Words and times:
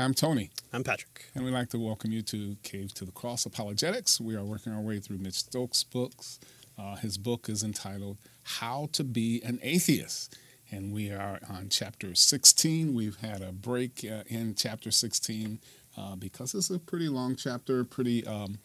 Hi, 0.00 0.04
I'm 0.06 0.14
Tony, 0.14 0.48
I'm 0.72 0.82
Patrick. 0.82 1.26
and 1.34 1.44
we'd 1.44 1.50
like 1.50 1.68
to 1.70 1.78
welcome 1.78 2.10
you 2.10 2.22
to 2.22 2.56
Cave 2.62 2.94
to 2.94 3.04
the 3.04 3.12
Cross 3.12 3.44
Apologetics. 3.44 4.18
We 4.18 4.34
are 4.34 4.42
working 4.42 4.72
our 4.72 4.80
way 4.80 4.98
through 4.98 5.18
Mitch 5.18 5.34
Stokes' 5.34 5.84
books. 5.84 6.40
Uh, 6.78 6.96
his 6.96 7.18
book 7.18 7.50
is 7.50 7.62
entitled 7.62 8.16
How 8.44 8.88
to 8.92 9.04
Be 9.04 9.42
an 9.44 9.58
Atheist, 9.62 10.38
and 10.70 10.90
we 10.90 11.10
are 11.10 11.38
on 11.50 11.66
chapter 11.68 12.14
16. 12.14 12.94
We've 12.94 13.16
had 13.16 13.42
a 13.42 13.52
break 13.52 14.02
uh, 14.02 14.22
in 14.26 14.54
chapter 14.54 14.90
16 14.90 15.58
uh, 15.98 16.16
because 16.16 16.54
it's 16.54 16.70
a 16.70 16.78
pretty 16.78 17.10
long 17.10 17.36
chapter, 17.36 17.84
pretty 17.84 18.26
um, 18.26 18.56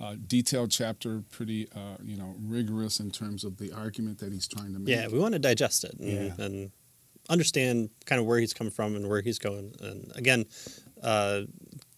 uh, 0.00 0.16
detailed 0.26 0.72
chapter, 0.72 1.22
pretty 1.30 1.68
uh, 1.76 1.98
you 2.02 2.16
know 2.16 2.34
rigorous 2.44 2.98
in 2.98 3.12
terms 3.12 3.44
of 3.44 3.58
the 3.58 3.70
argument 3.70 4.18
that 4.18 4.32
he's 4.32 4.48
trying 4.48 4.72
to 4.72 4.80
make. 4.80 4.88
Yeah, 4.88 5.06
we 5.06 5.20
want 5.20 5.34
to 5.34 5.38
digest 5.38 5.84
it 5.84 5.94
and, 6.00 6.08
Yeah. 6.38 6.44
and 6.44 6.72
understand 7.32 7.90
kind 8.04 8.20
of 8.20 8.26
where 8.26 8.38
he's 8.38 8.52
come 8.52 8.70
from 8.70 8.94
and 8.94 9.08
where 9.08 9.22
he's 9.22 9.38
going. 9.38 9.74
And 9.80 10.12
again, 10.14 10.44
uh, 11.02 11.42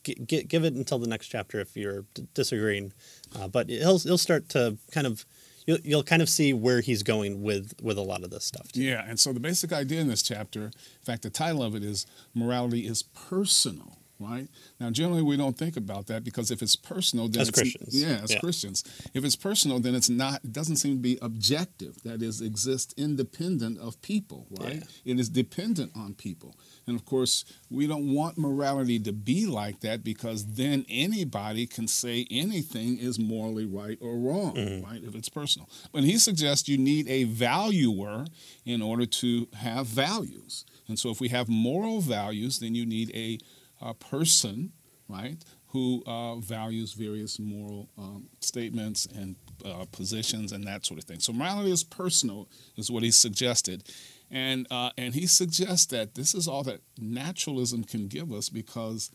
g- 0.04 0.16
g- 0.26 0.44
give 0.44 0.64
it 0.64 0.74
until 0.74 0.98
the 0.98 1.08
next 1.08 1.28
chapter 1.28 1.60
if 1.60 1.76
you're 1.76 2.04
d- 2.14 2.26
disagreeing. 2.34 2.92
Uh, 3.38 3.48
but 3.48 3.68
he'll 3.68 3.98
he'll 3.98 4.16
start 4.18 4.48
to 4.50 4.78
kind 4.92 5.06
of 5.06 5.26
you'll 5.66 5.78
you'll 5.82 6.02
kind 6.04 6.22
of 6.22 6.28
see 6.28 6.52
where 6.52 6.80
he's 6.80 7.02
going 7.02 7.42
with 7.42 7.74
with 7.82 7.98
a 7.98 8.02
lot 8.02 8.22
of 8.22 8.30
this 8.30 8.44
stuff. 8.44 8.70
Too. 8.72 8.82
Yeah, 8.82 9.04
and 9.06 9.18
so 9.18 9.32
the 9.32 9.40
basic 9.40 9.72
idea 9.72 10.00
in 10.00 10.08
this 10.08 10.22
chapter, 10.22 10.66
in 10.66 11.04
fact, 11.04 11.22
the 11.22 11.30
title 11.30 11.62
of 11.62 11.74
it 11.74 11.82
is 11.82 12.06
Morality 12.34 12.86
is 12.86 13.02
Personal, 13.02 13.98
right? 14.20 14.48
Now, 14.80 14.90
generally, 14.90 15.22
we 15.22 15.36
don't 15.36 15.56
think 15.56 15.76
about 15.76 16.06
that 16.06 16.24
because 16.24 16.50
if 16.50 16.62
it's 16.62 16.76
personal, 16.76 17.28
then 17.28 17.42
As 17.42 17.48
it's, 17.48 17.58
Christians, 17.58 18.02
Yeah, 18.02 18.20
as 18.22 18.32
yeah. 18.32 18.40
Christians. 18.40 18.84
If 19.14 19.24
it's 19.24 19.36
personal, 19.36 19.80
then 19.80 19.94
it's 19.94 20.08
not, 20.08 20.44
it 20.44 20.52
doesn't 20.52 20.76
seem 20.76 20.96
to 20.96 21.02
be 21.02 21.18
objective. 21.22 22.02
That 22.04 22.22
is, 22.22 22.40
exist 22.40 22.94
independent 22.96 23.78
of 23.78 24.00
people, 24.02 24.46
right? 24.60 24.82
It 25.04 25.18
is 25.18 25.28
dependent 25.28 25.92
on 25.96 26.14
people. 26.14 26.56
And 26.86 26.96
of 26.96 27.04
course, 27.04 27.44
we 27.70 27.86
don't 27.86 28.12
want 28.12 28.36
morality 28.38 28.98
to 29.00 29.12
be 29.12 29.46
like 29.46 29.80
that 29.80 30.04
because 30.04 30.44
then 30.54 30.84
anybody 30.88 31.66
can 31.66 31.88
say 31.88 32.26
anything 32.30 32.98
is 32.98 33.18
morally 33.18 33.64
right 33.66 33.98
or 34.00 34.16
wrong, 34.16 34.54
Mm-hmm. 34.54 34.84
right? 34.84 35.02
If 35.02 35.14
it's 35.14 35.28
personal. 35.28 35.68
But 35.92 36.04
he 36.04 36.18
suggests 36.18 36.68
you 36.68 36.78
need 36.78 37.08
a 37.08 37.24
valuer 37.24 38.26
in 38.64 38.82
order 38.82 39.06
to 39.06 39.48
have 39.54 39.86
values. 39.86 40.64
And 40.88 40.98
so 40.98 41.10
if 41.10 41.20
we 41.20 41.28
have 41.28 41.48
moral 41.48 42.00
values, 42.02 42.58
then 42.58 42.74
you 42.74 42.84
need 42.84 43.10
a, 43.14 43.38
a 43.80 43.94
person, 43.94 44.72
right, 45.08 45.36
who 45.68 46.02
uh, 46.06 46.36
values 46.36 46.92
various 46.92 47.38
moral 47.38 47.88
um, 47.98 48.28
statements 48.40 49.06
and 49.06 49.36
uh, 49.64 49.84
positions 49.92 50.52
and 50.52 50.66
that 50.66 50.84
sort 50.86 50.98
of 50.98 51.04
thing. 51.04 51.18
So 51.20 51.32
morality 51.32 51.72
is 51.72 51.82
personal, 51.84 52.48
is 52.76 52.90
what 52.90 53.02
he 53.02 53.10
suggested. 53.10 53.82
And, 54.30 54.66
uh, 54.70 54.90
and 54.96 55.14
he 55.14 55.26
suggests 55.26 55.86
that 55.86 56.14
this 56.14 56.34
is 56.34 56.46
all 56.48 56.62
that 56.64 56.80
naturalism 56.98 57.84
can 57.84 58.08
give 58.08 58.32
us 58.32 58.48
because 58.48 59.10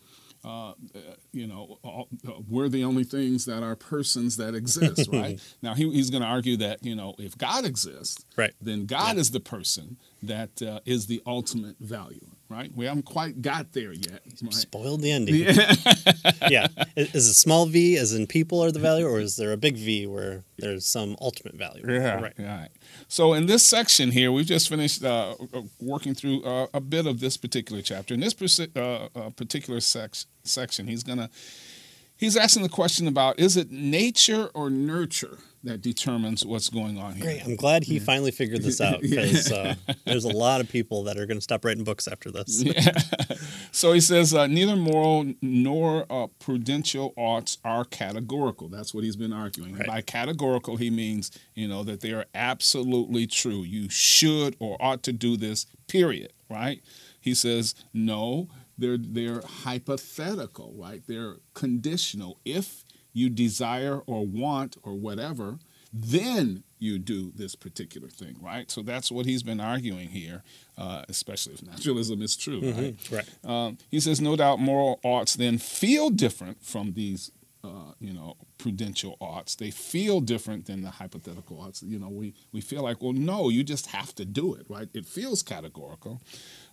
uh, 0.45 0.69
uh, 0.69 0.73
you 1.33 1.45
know, 1.45 1.77
all, 1.83 2.07
uh, 2.25 2.31
we're 2.47 2.69
the 2.69 2.81
only 2.85 3.03
things 3.03 3.43
that 3.43 3.61
are 3.61 3.75
persons 3.75 4.37
that 4.37 4.55
exist, 4.55 5.09
right? 5.11 5.37
now, 5.61 5.73
he, 5.73 5.91
he's 5.91 6.09
going 6.09 6.21
to 6.23 6.27
argue 6.29 6.55
that, 6.55 6.81
you 6.81 6.95
know, 6.95 7.13
if 7.19 7.37
God 7.37 7.65
exists, 7.65 8.23
Right. 8.37 8.53
then 8.61 8.85
God 8.85 9.15
Yeah. 9.15 9.19
is 9.21 9.31
the 9.31 9.41
person 9.41 9.97
that 10.23 10.61
uh, 10.61 10.79
is 10.85 11.07
the 11.07 11.21
ultimate 11.25 11.75
value, 11.81 12.25
right? 12.49 12.71
We 12.75 12.85
haven't 12.85 13.03
quite 13.05 13.41
got 13.41 13.73
there 13.73 13.93
yet. 13.93 14.21
Right? 14.41 14.53
Spoiled 14.53 15.01
the 15.01 15.11
ending. 15.11 15.35
Yeah. 16.49 16.67
Is, 16.95 17.13
is 17.15 17.27
a 17.29 17.33
small 17.33 17.65
V 17.67 17.97
as 17.97 18.13
in 18.13 18.27
people 18.27 18.61
are 18.63 18.71
the 18.71 18.79
value, 18.79 19.05
or 19.07 19.19
is 19.19 19.35
there 19.37 19.51
a 19.53 19.57
big 19.57 19.75
V 19.77 20.07
where 20.07 20.43
there's 20.57 20.85
some 20.85 21.15
ultimate 21.21 21.55
value? 21.55 21.83
Yeah, 21.87 22.19
Right. 22.19 22.33
right. 22.39 22.69
So 23.07 23.33
in 23.33 23.45
this 23.45 23.65
section 23.65 24.11
here, 24.11 24.31
we've 24.31 24.45
just 24.45 24.67
finished 24.69 25.03
uh, 25.03 25.35
uh, 25.53 25.61
working 25.79 26.13
through 26.15 26.43
uh, 26.43 26.67
a 26.73 26.81
bit 26.81 27.05
of 27.05 27.19
this 27.19 27.37
particular 27.37 27.81
chapter. 27.81 28.13
In 28.13 28.19
this 28.19 28.59
uh, 28.59 29.07
uh, 29.15 29.29
particular 29.31 29.79
sec- 29.79 30.15
section, 30.43 30.87
he's 30.87 31.03
gonna 31.03 31.29
he's 32.19 32.37
asking 32.37 32.63
the 32.63 32.69
question 32.69 33.07
about 33.07 33.39
is 33.39 33.57
it 33.57 33.71
nature 33.71 34.49
or 34.53 34.69
nurture 34.69 35.39
that 35.63 35.81
determines 35.81 36.45
what's 36.45 36.69
going 36.69 36.97
on 36.97 37.15
here? 37.15 37.23
Great. 37.23 37.45
I'm 37.45 37.55
glad 37.55 37.83
he 37.83 37.99
finally 37.99 38.31
figured 38.31 38.61
this 38.61 38.79
out 38.79 39.01
because 39.01 39.51
uh, 39.51 39.75
there's 40.05 40.23
a 40.25 40.29
lot 40.29 40.61
of 40.61 40.69
people 40.69 41.03
that 41.03 41.17
are 41.17 41.25
going 41.25 41.37
to 41.37 41.41
stop 41.41 41.65
writing 41.65 41.83
books 41.83 42.07
after 42.07 42.31
this. 42.31 42.63
So 43.71 43.93
he 43.93 44.01
says, 44.01 44.33
uh, 44.33 44.47
neither 44.47 44.75
moral 44.75 45.33
nor 45.41 46.05
uh, 46.09 46.27
prudential 46.39 47.13
oughts 47.15 47.59
are 47.63 47.85
categorical. 47.85 48.67
That's 48.67 48.93
what 48.93 49.03
he's 49.03 49.15
been 49.15 49.31
arguing. 49.31 49.75
Right. 49.75 49.87
By 49.87 50.01
categorical, 50.01 50.75
he 50.77 50.89
means, 50.89 51.31
you 51.53 51.67
know, 51.67 51.83
that 51.83 52.01
they 52.01 52.11
are 52.11 52.25
absolutely 52.33 53.27
true. 53.27 53.63
You 53.63 53.89
should 53.89 54.55
or 54.59 54.75
ought 54.81 55.03
to 55.03 55.13
do 55.13 55.37
this, 55.37 55.65
period, 55.87 56.33
right? 56.49 56.81
He 57.21 57.33
says, 57.33 57.75
no, 57.93 58.49
they're, 58.79 58.97
they're 58.97 59.41
hypothetical, 59.63 60.73
right? 60.75 61.01
They're 61.07 61.37
conditional. 61.53 62.39
If 62.45 62.83
you 63.13 63.29
desire 63.29 63.99
or 64.05 64.25
want 64.25 64.77
or 64.83 64.93
whatever, 64.93 65.59
then 65.91 66.63
you 66.77 66.99
do 66.99 67.31
this 67.35 67.55
particular 67.55 68.07
thing, 68.07 68.35
right? 68.41 68.69
So 68.69 68.81
that's 68.81 69.11
what 69.11 69.25
he's 69.25 69.43
been 69.43 69.59
arguing 69.59 70.09
here, 70.09 70.43
uh, 70.77 71.03
especially 71.09 71.53
if 71.53 71.63
naturalism 71.63 72.21
is 72.21 72.37
true, 72.37 72.61
right? 72.61 72.95
Right. 73.11 73.29
Um, 73.43 73.77
he 73.89 73.99
says, 73.99 74.21
no 74.21 74.35
doubt 74.35 74.59
moral 74.59 74.99
oughts 75.03 75.35
then 75.35 75.57
feel 75.57 76.09
different 76.09 76.63
from 76.63 76.93
these, 76.93 77.31
uh, 77.63 77.91
you 77.99 78.13
know, 78.13 78.35
prudential 78.57 79.17
oughts. 79.19 79.55
They 79.55 79.71
feel 79.71 80.21
different 80.21 80.65
than 80.65 80.81
the 80.81 80.91
hypothetical 80.91 81.59
oughts. 81.59 81.83
You 81.83 81.99
know, 81.99 82.09
we, 82.09 82.33
we 82.53 82.61
feel 82.61 82.83
like, 82.83 83.01
well, 83.01 83.13
no, 83.13 83.49
you 83.49 83.63
just 83.63 83.87
have 83.87 84.15
to 84.15 84.25
do 84.25 84.53
it, 84.53 84.65
right? 84.69 84.87
It 84.93 85.05
feels 85.05 85.43
categorical. 85.43 86.21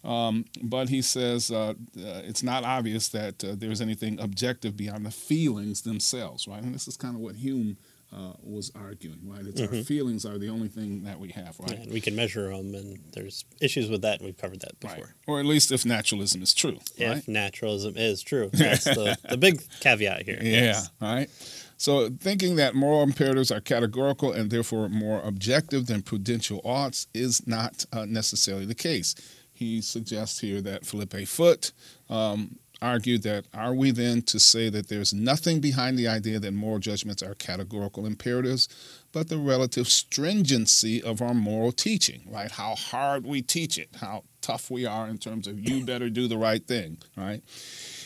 Um, 0.05 0.45
but 0.63 0.89
he 0.89 1.03
says 1.03 1.51
uh, 1.51 1.71
uh, 1.71 1.75
it's 1.97 2.43
not 2.43 2.63
obvious 2.65 3.09
that 3.09 3.43
uh, 3.45 3.55
there's 3.57 3.81
anything 3.81 4.21
objective 4.21 4.77
beyond 4.77 5.07
the 5.07 5.11
feelings 5.11 5.83
themselves, 5.83 6.47
right? 6.47 6.63
And 6.63 6.75
this 6.75 6.87
is 6.87 6.97
kind 6.97 7.17
of 7.17 7.21
what 7.21 7.37
Hume 7.37 7.77
uh, 8.15 8.33
was 8.43 8.71
arguing, 8.75 9.21
right? 9.25 9.45
It's 9.47 9.61
our 9.61 9.69
feelings 9.85 10.25
are 10.25 10.39
the 10.39 10.49
only 10.49 10.69
thing 10.69 11.05
that 11.05 11.19
we 11.19 11.31
have, 11.31 11.59
right? 11.59 11.79
And 11.79 11.93
we 11.93 12.01
can 12.01 12.15
measure 12.15 12.49
them, 12.49 12.75
and 12.75 12.99
there's 13.13 13.45
issues 13.61 13.89
with 13.91 14.03
that, 14.03 14.19
and 14.21 14.27
we've 14.27 14.37
covered 14.37 14.61
that 14.61 14.73
Right. 14.83 14.97
before. 14.97 15.15
Or 15.27 15.41
at 15.41 15.47
least 15.47 15.73
if 15.73 15.85
naturalism 15.85 16.43
is 16.43 16.55
true, 16.55 16.79
right? 17.01 17.19
If 17.19 17.29
naturalism 17.29 17.95
is 17.97 18.23
true, 18.23 18.49
that's 18.53 18.85
the, 18.85 19.19
the 19.29 19.37
big 19.37 19.63
caveat 19.81 20.23
here. 20.25 20.39
Yeah, 20.41 20.51
Yes. 20.61 20.91
right. 21.01 21.29
So 21.79 22.09
thinking 22.09 22.57
that 22.57 22.75
moral 22.75 23.03
imperatives 23.03 23.51
are 23.51 23.61
categorical 23.61 24.33
and 24.33 24.51
therefore 24.51 24.89
more 24.89 25.21
objective 25.23 25.87
than 25.87 26.01
prudential 26.03 26.61
oughts 26.65 27.07
is 27.13 27.47
not 27.47 27.85
uh, 27.93 28.07
necessarily 28.07 28.65
the 28.65 28.75
case. 28.75 29.15
He 29.53 29.83
suggests 29.83 30.41
here 30.41 30.61
that 30.63 30.87
Philippa 30.87 31.27
Foot 31.27 31.73
um, 32.09 32.57
argued 32.87 33.23
that 33.25 33.47
are 33.53 33.75
we 33.75 33.91
then 33.91 34.23
to 34.23 34.39
say 34.39 34.69
that 34.71 34.89
there's 34.89 35.13
nothing 35.13 35.61
behind 35.61 35.99
the 35.99 36.07
idea 36.07 36.39
that 36.39 36.53
moral 36.53 36.79
judgments 36.79 37.23
are 37.23 37.35
categorical 37.35 38.07
imperatives, 38.07 38.69
but 39.13 39.29
the 39.29 39.39
relative 39.39 39.89
stringency 39.89 41.03
of 41.03 41.21
our 41.21 41.35
moral 41.35 41.73
teaching, 41.73 42.23
right? 42.31 42.51
How 42.51 42.75
hard 42.75 43.27
we 43.27 43.43
teach 43.43 43.77
it, 43.77 43.89
how 44.01 44.25
tough 44.41 44.71
we 44.71 44.87
are 44.87 45.09
in 45.09 45.19
terms 45.19 45.47
of 45.47 45.59
you 45.59 45.85
better 45.85 46.09
do 46.09 46.29
the 46.29 46.39
right 46.39 46.65
thing, 46.65 46.99
right? 47.17 47.43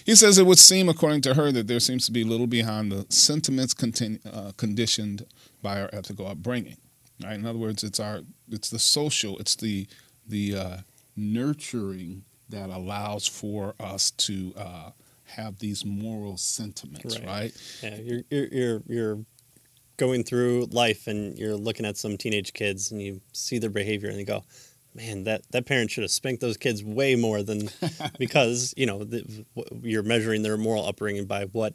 He 0.07 0.15
says 0.15 0.39
it 0.39 0.47
would 0.47 0.59
seem, 0.59 0.89
according 0.89 1.21
to 1.23 1.35
her, 1.35 1.53
that 1.53 1.67
there 1.67 1.81
seems 1.81 2.07
to 2.07 2.13
be 2.13 2.25
little 2.25 2.47
behind 2.47 2.91
the 2.91 3.07
sentiments 3.11 3.75
contin- 3.75 4.21
uh, 4.27 4.53
conditioned 4.57 5.27
by 5.63 5.81
our 5.81 5.91
ethical 5.93 6.27
upbringing. 6.27 6.79
Right? 7.23 7.35
In 7.35 7.45
other 7.45 7.59
words, 7.59 7.85
it's 7.85 8.01
our 8.01 8.21
it's 8.51 8.71
the 8.71 8.79
social, 8.79 9.39
it's 9.39 9.55
the 9.55 9.87
the 10.27 10.57
uh, 10.57 10.77
nurturing 11.17 12.25
that 12.51 12.71
allows 12.71 13.27
for 13.27 13.75
us 13.81 14.11
to 14.13 14.53
uh, 14.57 14.91
have 15.25 15.59
these 15.59 15.85
moral 15.85 16.37
sentiments. 16.37 17.19
Right. 17.19 17.27
Right? 17.27 17.53
Yeah, 17.83 17.97
you're, 17.97 18.23
you're 18.31 18.47
you're 18.47 18.83
you're 18.87 19.19
going 19.97 20.25
through 20.25 20.67
life 20.71 21.07
and 21.07 21.39
you're 21.39 21.57
looking 21.57 21.85
at 21.85 21.97
some 21.97 22.17
teenage 22.17 22.53
kids 22.55 22.91
and 22.91 23.03
you 23.03 23.21
see 23.33 23.59
their 23.59 23.69
behavior 23.71 24.09
and 24.09 24.19
you 24.19 24.25
go, 24.25 24.43
man, 24.95 25.25
that 25.25 25.43
that 25.51 25.67
parent 25.67 25.91
should 25.91 26.03
have 26.03 26.11
spanked 26.11 26.41
those 26.41 26.57
kids 26.57 26.83
way 26.83 27.15
more 27.17 27.43
than 27.43 27.71
because 28.19 28.75
you 28.77 28.87
know 28.87 29.05
the, 29.05 29.45
you're 29.83 30.03
measuring 30.03 30.43
their 30.43 30.57
moral 30.57 30.87
upbringing 30.87 31.27
by 31.27 31.45
what 31.45 31.75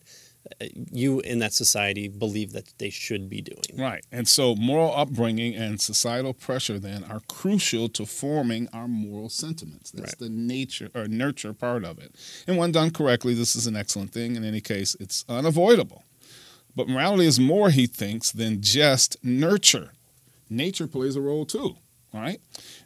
you 0.92 1.20
in 1.22 1.40
that 1.40 1.54
society 1.54 2.08
believe 2.08 2.54
that 2.54 2.78
they 2.78 2.90
should 2.90 3.30
be 3.30 3.42
doing. 3.42 3.80
Right. 3.80 4.04
And 4.12 4.28
so 4.28 4.56
moral 4.56 4.96
upbringing 4.96 5.56
and 5.56 5.82
societal 5.82 6.34
pressure 6.34 6.80
then 6.80 7.04
are 7.06 7.22
crucial 7.28 7.90
to 7.90 8.06
forming 8.06 8.68
our 8.74 8.88
moral 8.88 9.30
sentiments. 9.30 9.92
That's 9.92 10.12
Right. 10.12 10.20
the 10.20 10.30
nature 10.30 10.90
or 10.94 11.08
nurture 11.08 11.54
part 11.54 11.84
of 11.84 12.00
it. 12.00 12.16
And 12.48 12.58
when 12.58 12.72
done 12.72 12.92
correctly, 12.92 13.34
this 13.34 13.56
is 13.56 13.68
an 13.68 13.76
excellent 13.76 14.12
thing. 14.12 14.36
In 14.36 14.44
any 14.44 14.62
case, 14.62 14.96
it's 15.00 15.26
unavoidable. 15.28 16.04
But 16.76 16.90
morality 16.90 17.26
is 17.26 17.40
more, 17.40 17.70
he 17.70 17.88
thinks, 17.88 18.32
than 18.32 18.62
just 18.62 19.18
nurture. 19.24 19.94
Nature 20.50 20.88
plays 20.88 21.16
a 21.16 21.22
role 21.22 21.46
too. 21.46 21.78
Right? 22.14 22.40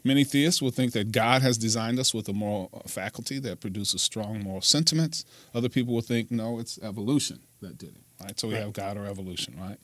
Many 0.03 0.23
theists 0.23 0.59
will 0.59 0.71
think 0.71 0.93
that 0.93 1.11
God 1.11 1.43
has 1.43 1.55
designed 1.55 1.99
us 1.99 2.15
with 2.15 2.27
a 2.29 2.33
moral 2.33 2.81
faculty 2.87 3.37
that 3.37 3.59
produces 3.59 4.01
strong 4.01 4.43
moral 4.43 4.61
sentiments. 4.61 5.23
Other 5.53 5.69
people 5.69 5.93
will 5.93 6.01
think, 6.01 6.31
no, 6.31 6.57
it's 6.57 6.79
evolution 6.81 7.39
that 7.61 7.77
did 7.77 7.89
it. 7.89 8.01
Right? 8.23 8.39
So 8.39 8.47
we 8.47 8.55
Right. 8.55 8.63
have 8.63 8.73
God 8.73 8.97
or 8.97 9.05
evolution, 9.05 9.55
right? 9.59 9.77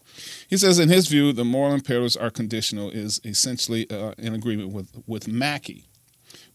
He 0.50 0.58
says, 0.58 0.78
in 0.80 0.90
his 0.90 1.08
view, 1.08 1.32
the 1.34 1.46
moral 1.46 1.74
imperatives 1.74 2.16
are 2.18 2.30
conditional 2.30 2.90
is 2.90 3.22
essentially 3.24 3.90
uh, 3.90 4.14
in 4.18 4.34
agreement 4.34 4.72
with, 4.74 4.90
with 5.08 5.28
Mackie. 5.28 5.86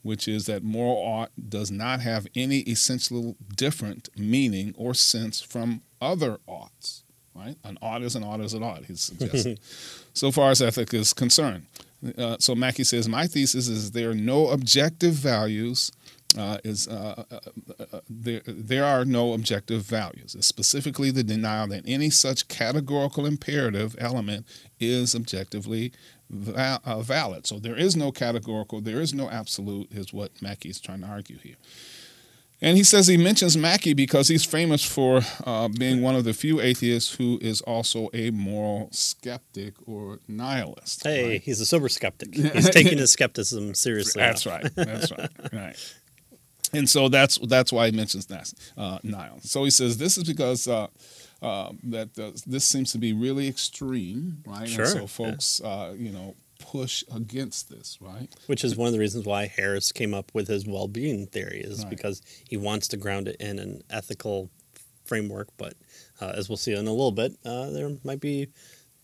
which 0.02 0.26
is 0.26 0.46
that 0.46 0.62
moral 0.62 0.96
ought 0.96 1.31
does 1.50 1.70
not 1.70 2.00
have 2.00 2.26
any 2.34 2.61
essential 2.61 3.37
different 3.55 4.08
meaning 4.17 4.75
or 4.78 4.94
sense 4.94 5.40
from 5.43 5.82
other 6.00 6.38
oughts. 6.46 7.02
Right? 7.34 7.56
An 7.64 7.76
ought 7.82 8.02
is 8.02 8.17
an 8.17 8.25
ought 8.25 8.40
is 8.40 8.55
an 8.55 8.62
ought, 8.62 8.84
he's 8.87 9.00
suggesting, 9.02 9.58
so 10.14 10.31
far 10.32 10.50
as 10.50 10.61
ethic 10.62 10.93
is 10.94 11.12
concerned. 11.12 11.67
Uh, 12.17 12.37
so 12.38 12.55
Mackie 12.55 12.82
says, 12.84 13.08
My 13.08 13.26
thesis 13.26 13.69
is 13.69 13.90
there 13.90 14.11
are 14.11 14.14
no 14.14 14.49
objective 14.49 15.12
values. 15.14 15.93
Uh, 16.38 16.59
is 16.62 16.87
uh, 16.87 17.25
uh, 17.29 17.38
uh, 17.93 18.00
there, 18.09 18.41
there 18.47 18.85
are 18.85 19.05
no 19.05 19.32
objective 19.32 19.82
values, 19.82 20.37
specifically 20.41 21.11
the 21.11 21.25
denial 21.25 21.67
that 21.67 21.82
any 21.87 22.09
such 22.09 22.47
categorical 22.47 23.27
imperative 23.27 23.97
element 23.99 24.47
is 24.79 25.17
objectively 25.17 25.93
va- 26.31 26.81
uh, 26.85 27.00
valid. 27.00 27.49
So 27.49 27.59
there 27.59 27.77
is 27.77 27.97
no 27.97 28.12
categorical, 28.12 28.81
there 28.81 29.00
is 29.00 29.12
no 29.12 29.29
absolute, 29.29 29.91
is 29.91 30.12
what 30.12 30.41
Mackie 30.41 30.71
is 30.71 30.81
trying 30.81 31.00
to 31.00 31.09
argue 31.09 31.38
here. 31.38 31.56
And 32.62 32.77
he 32.77 32.85
says 32.85 33.06
he 33.06 33.17
mentions 33.17 33.56
Mackie 33.56 33.94
because 33.94 34.29
he's 34.29 34.44
famous 34.44 34.85
for 34.85 35.23
uh, 35.47 35.69
being 35.69 36.03
one 36.03 36.15
of 36.15 36.25
the 36.25 36.35
few 36.35 36.61
atheists 36.61 37.15
who 37.15 37.38
is 37.41 37.62
also 37.62 38.11
a 38.12 38.31
moral 38.31 38.88
skeptic 38.93 39.75
or 39.87 40.19
nihilist. 40.29 41.03
Hey, 41.05 41.29
right? 41.31 41.43
he's 41.43 41.61
a 41.61 41.67
sober 41.67 41.88
skeptic. 41.88 42.35
He's 42.35 42.69
taking 42.69 42.99
his 42.99 43.12
skepticism 43.12 43.75
seriously. 43.75 44.21
That's 44.21 44.44
right. 44.44 44.67
That's 44.75 45.11
right. 45.11 45.31
Right. 45.53 45.94
And 46.72 46.88
so 46.88 47.08
that's 47.08 47.38
that's 47.38 47.72
why 47.72 47.87
he 47.90 47.93
mentions 47.96 48.26
uh, 48.76 48.99
Nile. 49.02 49.38
So 49.43 49.64
he 49.64 49.70
says 49.70 49.99
this 49.99 50.17
is 50.17 50.25
because 50.25 50.69
uh, 50.69 50.87
uh, 51.43 51.72
that 51.84 52.19
uh, 52.19 52.31
this 52.46 52.64
seems 52.64 52.93
to 52.93 52.99
be 52.99 53.12
really 53.12 53.49
extreme, 53.49 54.43
right? 54.46 54.69
Sure, 54.69 54.84
And 54.84 54.93
so 54.93 55.06
folks, 55.06 55.61
uh, 55.62 55.94
you 55.99 56.11
know, 56.11 56.34
push 56.61 57.02
against 57.14 57.70
this, 57.70 57.99
right? 58.00 58.28
Which 58.46 58.62
is 58.62 58.76
one 58.76 58.87
of 58.88 58.93
the 58.93 58.99
reasons 59.00 59.25
why 59.25 59.46
Harris 59.46 59.90
came 59.93 60.12
up 60.14 60.31
with 60.34 60.49
his 60.49 60.67
well-being 60.67 61.26
theory, 61.26 61.61
is 61.61 61.81
Right. 61.81 61.90
because 61.90 62.22
he 62.49 62.56
wants 62.56 62.87
to 62.88 62.96
ground 62.96 63.26
it 63.28 63.37
in 63.40 63.58
an 63.58 63.82
ethical 63.90 64.50
framework. 65.05 65.49
But 65.56 65.75
uh, 66.20 66.32
as 66.37 66.49
we'll 66.49 66.56
see 66.58 66.72
in 66.72 66.87
a 66.87 66.90
little 66.90 67.12
bit, 67.12 67.32
uh, 67.44 67.70
there 67.70 67.90
might 68.05 68.20
be 68.20 68.49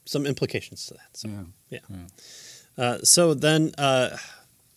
some 0.05 0.27
implications 0.27 0.87
to 0.87 0.95
that. 0.95 1.17
So, 1.17 1.29
Yeah. 1.71 1.79
uh, 2.79 2.99
so 3.03 3.35
then, 3.35 3.75
uh, 3.79 4.17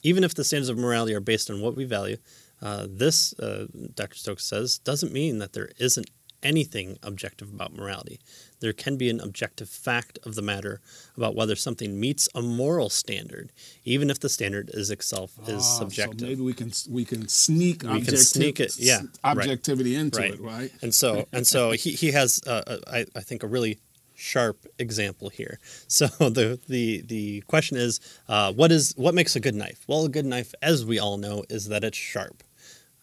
even 0.02 0.24
if 0.24 0.34
the 0.34 0.44
standards 0.46 0.70
of 0.70 0.78
morality 0.78 1.14
are 1.14 1.20
based 1.20 1.50
on 1.52 1.62
what 1.62 1.76
we 1.76 1.84
value, 1.84 2.18
uh, 2.62 2.88
this, 2.90 3.34
uh, 3.40 3.68
Dr. 3.96 4.16
Stokes 4.18 4.46
says, 4.46 4.78
doesn't 4.80 5.14
mean 5.14 5.38
that 5.40 5.54
there 5.54 5.70
isn't 5.78 6.10
anything 6.42 6.98
objective 7.04 7.50
about 7.54 7.74
morality. 7.76 8.18
There 8.62 8.72
can 8.72 8.96
be 8.96 9.10
an 9.10 9.20
objective 9.20 9.68
fact 9.70 10.20
of 10.26 10.36
the 10.36 10.42
matter 10.42 10.80
about 11.18 11.36
whether 11.36 11.56
something 11.56 12.00
meets 12.00 12.30
a 12.34 12.42
moral 12.42 12.90
standard, 12.90 13.52
even 13.84 14.10
if 14.10 14.20
the 14.22 14.30
standard 14.30 14.70
is 14.74 14.90
itself 14.90 15.32
is 15.48 15.64
Ah, 15.66 15.80
subjective. 15.80 16.20
So 16.22 16.26
maybe 16.28 16.42
we 16.42 16.54
can 16.54 16.72
we 16.90 17.04
can 17.04 17.28
sneak 17.28 17.84
We 17.84 18.02
can 18.02 18.16
sneak 18.18 18.60
it, 18.62 18.78
yeah, 18.80 19.00
right. 19.00 19.08
objectivity 19.24 19.96
into 19.96 20.20
Right. 20.20 20.34
it, 20.34 20.40
right? 20.42 20.72
And 20.82 20.94
so 20.96 21.28
and 21.34 21.46
so 21.46 21.72
he, 21.84 21.92
he 21.92 22.12
has 22.12 22.40
uh, 22.48 22.64
uh, 22.66 22.78
I, 22.88 23.06
I 23.16 23.20
think 23.22 23.44
a 23.44 23.48
really 23.48 23.80
sharp 24.16 24.66
example 24.78 25.30
here. 25.30 25.60
So 25.88 26.08
the 26.08 26.60
the 26.70 27.02
the 27.02 27.42
question 27.48 27.76
is 27.78 28.00
uh, 28.30 28.54
what 28.54 28.72
is 28.72 28.94
what 28.96 29.14
makes 29.14 29.36
a 29.36 29.42
good 29.42 29.56
knife? 29.56 29.84
Well, 29.88 30.06
a 30.06 30.10
good 30.10 30.26
knife, 30.26 30.54
as 30.62 30.86
we 30.86 31.00
all 31.00 31.18
know, 31.18 31.44
is 31.50 31.68
that 31.68 31.84
it's 31.84 31.98
sharp. 31.98 32.44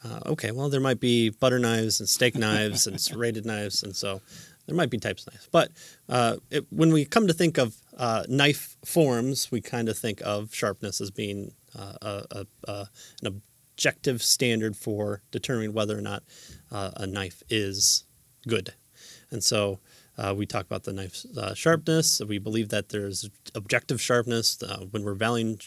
Uh, 0.07 0.21
okay, 0.27 0.51
well 0.51 0.69
there 0.69 0.81
might 0.81 1.01
be 1.01 1.31
butter 1.31 1.59
knives 1.59 2.01
and 2.01 2.09
steak 2.09 2.35
knives 2.35 2.87
and 2.87 3.01
serrated 3.07 3.45
knives, 3.45 3.83
and 3.83 3.97
so 3.97 4.21
there 4.67 4.77
might 4.77 4.91
be 4.91 4.99
types 4.99 5.27
of 5.27 5.33
knives. 5.33 5.49
But 5.51 5.71
uh, 6.09 6.37
it, 6.51 6.67
when 6.71 6.93
we 6.93 7.05
come 7.05 7.27
to 7.27 7.33
think 7.33 7.59
of 7.59 7.77
uh, 7.97 8.25
knife 8.29 8.77
forms, 8.85 9.51
we 9.51 9.61
kind 9.61 9.89
of 9.89 9.97
think 9.97 10.21
of 10.25 10.55
sharpness 10.55 11.01
as 11.01 11.11
being 11.11 11.53
uh, 11.79 12.23
a, 12.31 12.47
a, 12.67 12.87
an 13.23 13.43
objective 13.77 14.23
standard 14.23 14.77
for 14.77 15.23
determining 15.31 15.73
whether 15.73 15.97
or 15.97 16.03
not 16.03 16.23
uh, 16.71 16.91
a 16.97 17.07
knife 17.07 17.43
is 17.49 18.05
good. 18.47 18.75
And 19.31 19.43
so 19.43 19.81
uh, 20.19 20.35
we 20.37 20.47
talk 20.47 20.65
about 20.65 20.85
the 20.85 20.93
knife's 20.93 21.27
uh, 21.37 21.55
sharpness. 21.55 22.21
We 22.27 22.39
believe 22.39 22.71
that 22.71 22.89
there's 22.89 23.29
objective 23.55 24.01
sharpness. 24.01 24.63
Uh, 24.63 24.87
when 24.91 25.05
we're 25.05 25.15
valuing 25.15 25.61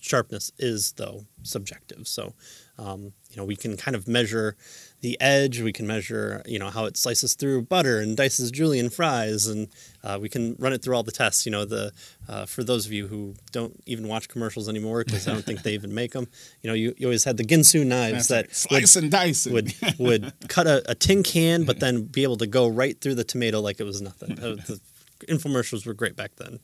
sharpness 0.00 0.52
is 0.58 0.92
though 0.92 1.24
subjective. 1.42 2.06
So 2.06 2.34
um, 2.78 3.12
you 3.30 3.36
know 3.36 3.44
we 3.44 3.56
can 3.56 3.76
kind 3.76 3.94
of 3.96 4.06
measure 4.08 4.56
the 5.00 5.20
edge. 5.20 5.60
We 5.60 5.72
can 5.72 5.86
measure 5.86 6.42
you 6.46 6.58
know 6.58 6.70
how 6.70 6.84
it 6.84 6.96
slices 6.96 7.34
through 7.34 7.62
butter 7.62 7.98
and 8.00 8.16
dices 8.16 8.50
julienne 8.50 8.90
fries, 8.90 9.46
and 9.46 9.68
uh, 10.02 10.18
we 10.20 10.28
can 10.28 10.56
run 10.58 10.72
it 10.72 10.82
through 10.82 10.94
all 10.94 11.02
the 11.02 11.12
tests. 11.12 11.44
You 11.44 11.52
know 11.52 11.64
the 11.64 11.92
uh, 12.28 12.46
for 12.46 12.62
those 12.64 12.86
of 12.86 12.92
you 12.92 13.08
who 13.08 13.34
don't 13.52 13.80
even 13.86 14.08
watch 14.08 14.28
commercials 14.28 14.68
anymore 14.68 15.04
because 15.04 15.26
I 15.26 15.32
don't 15.32 15.44
think 15.44 15.62
they 15.62 15.74
even 15.74 15.94
make 15.94 16.12
them. 16.12 16.28
You 16.62 16.68
know 16.68 16.74
you, 16.74 16.94
you 16.96 17.06
always 17.06 17.24
had 17.24 17.36
the 17.36 17.44
Ginsu 17.44 17.84
knives 17.84 18.28
That's 18.28 18.64
that 18.64 18.72
right. 18.72 18.82
would 18.82 19.02
and 19.02 19.12
dice 19.12 19.46
would 19.46 19.74
would 19.98 20.32
cut 20.48 20.66
a, 20.66 20.90
a 20.90 20.94
tin 20.94 21.22
can, 21.22 21.64
but 21.64 21.80
then 21.80 22.04
be 22.04 22.22
able 22.22 22.36
to 22.38 22.46
go 22.46 22.68
right 22.68 22.98
through 23.00 23.16
the 23.16 23.24
tomato 23.24 23.60
like 23.60 23.80
it 23.80 23.84
was 23.84 24.00
nothing. 24.00 24.36
The 24.36 24.80
infomercials 25.26 25.84
were 25.84 25.94
great 25.94 26.14
back 26.14 26.36
then, 26.36 26.60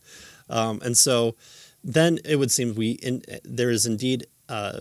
um, 0.48 0.80
and 0.84 0.96
so 0.96 1.34
then 1.82 2.18
it 2.24 2.36
would 2.36 2.50
seem 2.50 2.74
we 2.74 2.92
in, 2.92 3.22
there 3.44 3.70
is 3.70 3.84
indeed 3.84 4.26
uh, 4.48 4.80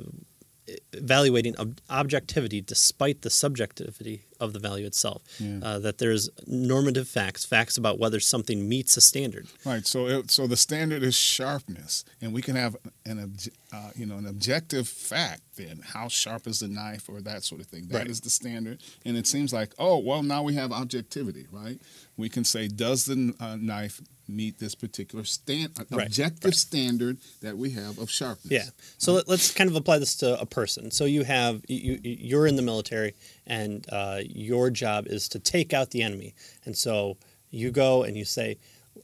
evaluating 0.93 1.57
ob- 1.59 1.79
objectivity 1.89 2.61
despite 2.61 3.21
the 3.21 3.29
subjectivity 3.29 4.23
of 4.39 4.53
the 4.53 4.59
value 4.59 4.85
itself. 4.85 5.21
Yeah. 5.39 5.59
Uh, 5.61 5.79
that 5.79 5.97
there's 5.99 6.29
normative 6.47 7.07
facts, 7.07 7.45
facts 7.45 7.77
about 7.77 7.99
whether 7.99 8.19
something 8.19 8.67
meets 8.67 8.97
a 8.97 9.01
standard. 9.01 9.47
Right. 9.65 9.85
So, 9.87 10.07
it, 10.07 10.31
so 10.31 10.47
the 10.47 10.57
standard 10.57 11.01
is 11.03 11.15
sharpness, 11.15 12.03
and 12.21 12.33
we 12.33 12.41
can 12.41 12.55
have 12.55 12.75
an, 13.05 13.19
obj- 13.19 13.49
uh, 13.71 13.91
you 13.95 14.05
know, 14.05 14.17
an 14.17 14.25
objective 14.25 14.87
fact. 14.87 15.41
Then, 15.55 15.81
how 15.83 16.07
sharp 16.07 16.47
is 16.47 16.59
the 16.59 16.67
knife, 16.67 17.07
or 17.07 17.21
that 17.21 17.43
sort 17.43 17.61
of 17.61 17.67
thing. 17.67 17.87
That 17.87 18.07
is 18.07 18.17
Right. 18.17 18.23
the 18.23 18.29
standard, 18.29 18.81
and 19.05 19.15
it 19.17 19.27
seems 19.27 19.53
like, 19.53 19.73
oh, 19.79 19.97
well, 19.99 20.23
now 20.23 20.43
we 20.43 20.55
have 20.55 20.71
objectivity, 20.71 21.45
right? 21.51 21.79
We 22.17 22.27
can 22.29 22.43
say, 22.43 22.67
does 22.67 23.05
the 23.05 23.33
uh, 23.39 23.55
knife 23.59 24.01
meet 24.33 24.59
this 24.59 24.75
particular 24.75 25.23
stand, 25.23 25.71
Right, 25.91 26.07
objective 26.07 26.45
right. 26.45 26.55
standard 26.55 27.17
that 27.41 27.57
we 27.57 27.71
have 27.71 27.97
of 27.99 28.09
sharpness? 28.09 28.51
Yeah. 28.51 28.65
So 28.97 29.13
let, 29.13 29.29
us 29.29 29.51
kind 29.53 29.69
of 29.69 29.75
apply 29.75 29.99
this 29.99 30.15
to 30.17 30.39
a 30.39 30.45
person. 30.45 30.91
So 30.91 31.05
you 31.05 31.23
have 31.23 31.61
you 31.67 31.99
you- 32.03 32.17
you're 32.29 32.47
in 32.47 32.55
the 32.55 32.61
military, 32.61 33.13
and 33.47 33.85
uh, 33.91 34.19
your 34.25 34.69
job 34.69 35.07
is 35.07 35.27
to 35.29 35.39
take 35.39 35.73
out 35.73 35.91
the 35.91 36.01
enemy. 36.01 36.33
And 36.65 36.75
so 36.77 37.17
you 37.51 37.71
go 37.71 38.03
and 38.03 38.17
you 38.17 38.25
say, 38.25 38.57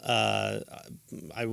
uh, 0.04 0.60
I 1.36 1.46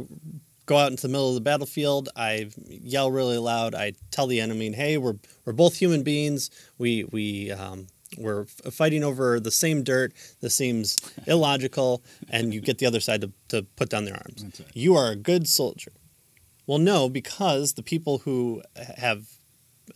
go 0.67 0.77
out 0.79 0.91
into 0.91 1.03
the 1.03 1.09
middle 1.09 1.29
of 1.29 1.35
the 1.35 1.41
battlefield. 1.41 2.09
I 2.17 2.51
yell 2.69 3.11
really 3.11 3.39
loud. 3.39 3.75
I 3.75 3.93
tell 4.11 4.27
the 4.27 4.41
enemy, 4.41 4.73
"Hey, 4.73 4.97
we're 4.99 5.17
we're 5.45 5.53
both 5.53 5.77
human 5.77 6.03
beings. 6.03 6.51
We 6.79 7.05
we." 7.05 7.51
Um, 7.53 7.87
we're 8.19 8.45
fighting 8.45 9.03
over 9.05 9.39
the 9.41 9.51
same 9.51 9.83
dirt. 9.83 10.13
This 10.41 10.55
seems 10.55 10.97
illogical, 11.27 12.03
and 12.31 12.53
you 12.55 12.61
get 12.61 12.79
the 12.79 12.87
other 12.87 13.01
side 13.01 13.21
to, 13.23 13.33
to 13.49 13.63
put 13.77 13.89
down 13.89 14.05
their 14.05 14.15
arms. 14.17 14.43
Right. 14.45 14.69
You 14.75 14.95
are 14.97 15.11
a 15.11 15.17
good 15.17 15.49
soldier. 15.49 15.93
Well, 16.67 16.79
no, 16.79 17.09
because 17.09 17.75
the 17.75 17.83
people 17.83 18.19
who 18.19 18.63
have 18.97 19.27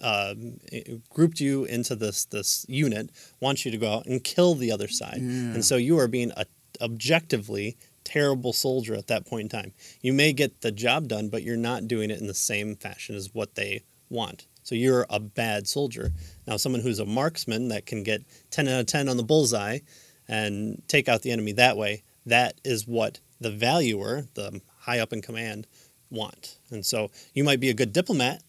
um, 0.00 0.60
grouped 1.08 1.40
you 1.40 1.64
into 1.64 1.96
this 1.96 2.24
this 2.26 2.64
unit 2.68 3.10
want 3.40 3.64
you 3.64 3.70
to 3.72 3.76
go 3.76 3.92
out 3.94 4.06
and 4.06 4.22
kill 4.22 4.54
the 4.54 4.70
other 4.72 4.88
side, 4.88 5.18
Yeah. 5.20 5.54
and 5.54 5.64
so 5.64 5.76
you 5.76 5.98
are 5.98 6.06
being 6.08 6.30
a, 6.36 6.46
objectively 6.80 7.76
terrible 8.04 8.52
soldier 8.52 8.94
at 8.94 9.08
that 9.08 9.26
point 9.26 9.42
in 9.42 9.48
time. 9.48 9.72
You 10.00 10.12
may 10.12 10.32
get 10.32 10.62
the 10.62 10.72
job 10.72 11.08
done, 11.08 11.28
but 11.28 11.42
you're 11.42 11.56
not 11.56 11.86
doing 11.88 12.10
it 12.10 12.20
in 12.20 12.26
the 12.28 12.34
same 12.34 12.74
fashion 12.76 13.14
as 13.14 13.34
what 13.34 13.54
they 13.56 13.82
want. 14.08 14.46
So 14.70 14.76
you're 14.76 15.04
a 15.10 15.18
bad 15.18 15.66
soldier. 15.66 16.12
Now, 16.46 16.56
someone 16.56 16.80
who's 16.80 17.00
a 17.00 17.04
marksman 17.04 17.66
that 17.70 17.86
can 17.86 18.04
get 18.04 18.22
10 18.52 18.68
out 18.68 18.78
of 18.78 18.86
10 18.86 19.08
on 19.08 19.16
the 19.16 19.24
bullseye 19.24 19.80
and 20.28 20.80
take 20.86 21.08
out 21.08 21.22
the 21.22 21.32
enemy 21.32 21.50
that 21.54 21.76
way, 21.76 22.04
that 22.26 22.54
is 22.64 22.86
what 22.86 23.18
the 23.40 23.50
valuer, 23.50 24.28
the 24.34 24.60
high 24.78 25.00
up 25.00 25.12
in 25.12 25.22
command, 25.22 25.66
want. 26.08 26.54
And 26.70 26.86
so 26.86 27.10
you 27.34 27.42
might 27.42 27.58
be 27.58 27.68
a 27.68 27.74
good 27.74 27.92
diplomat, 27.92 28.44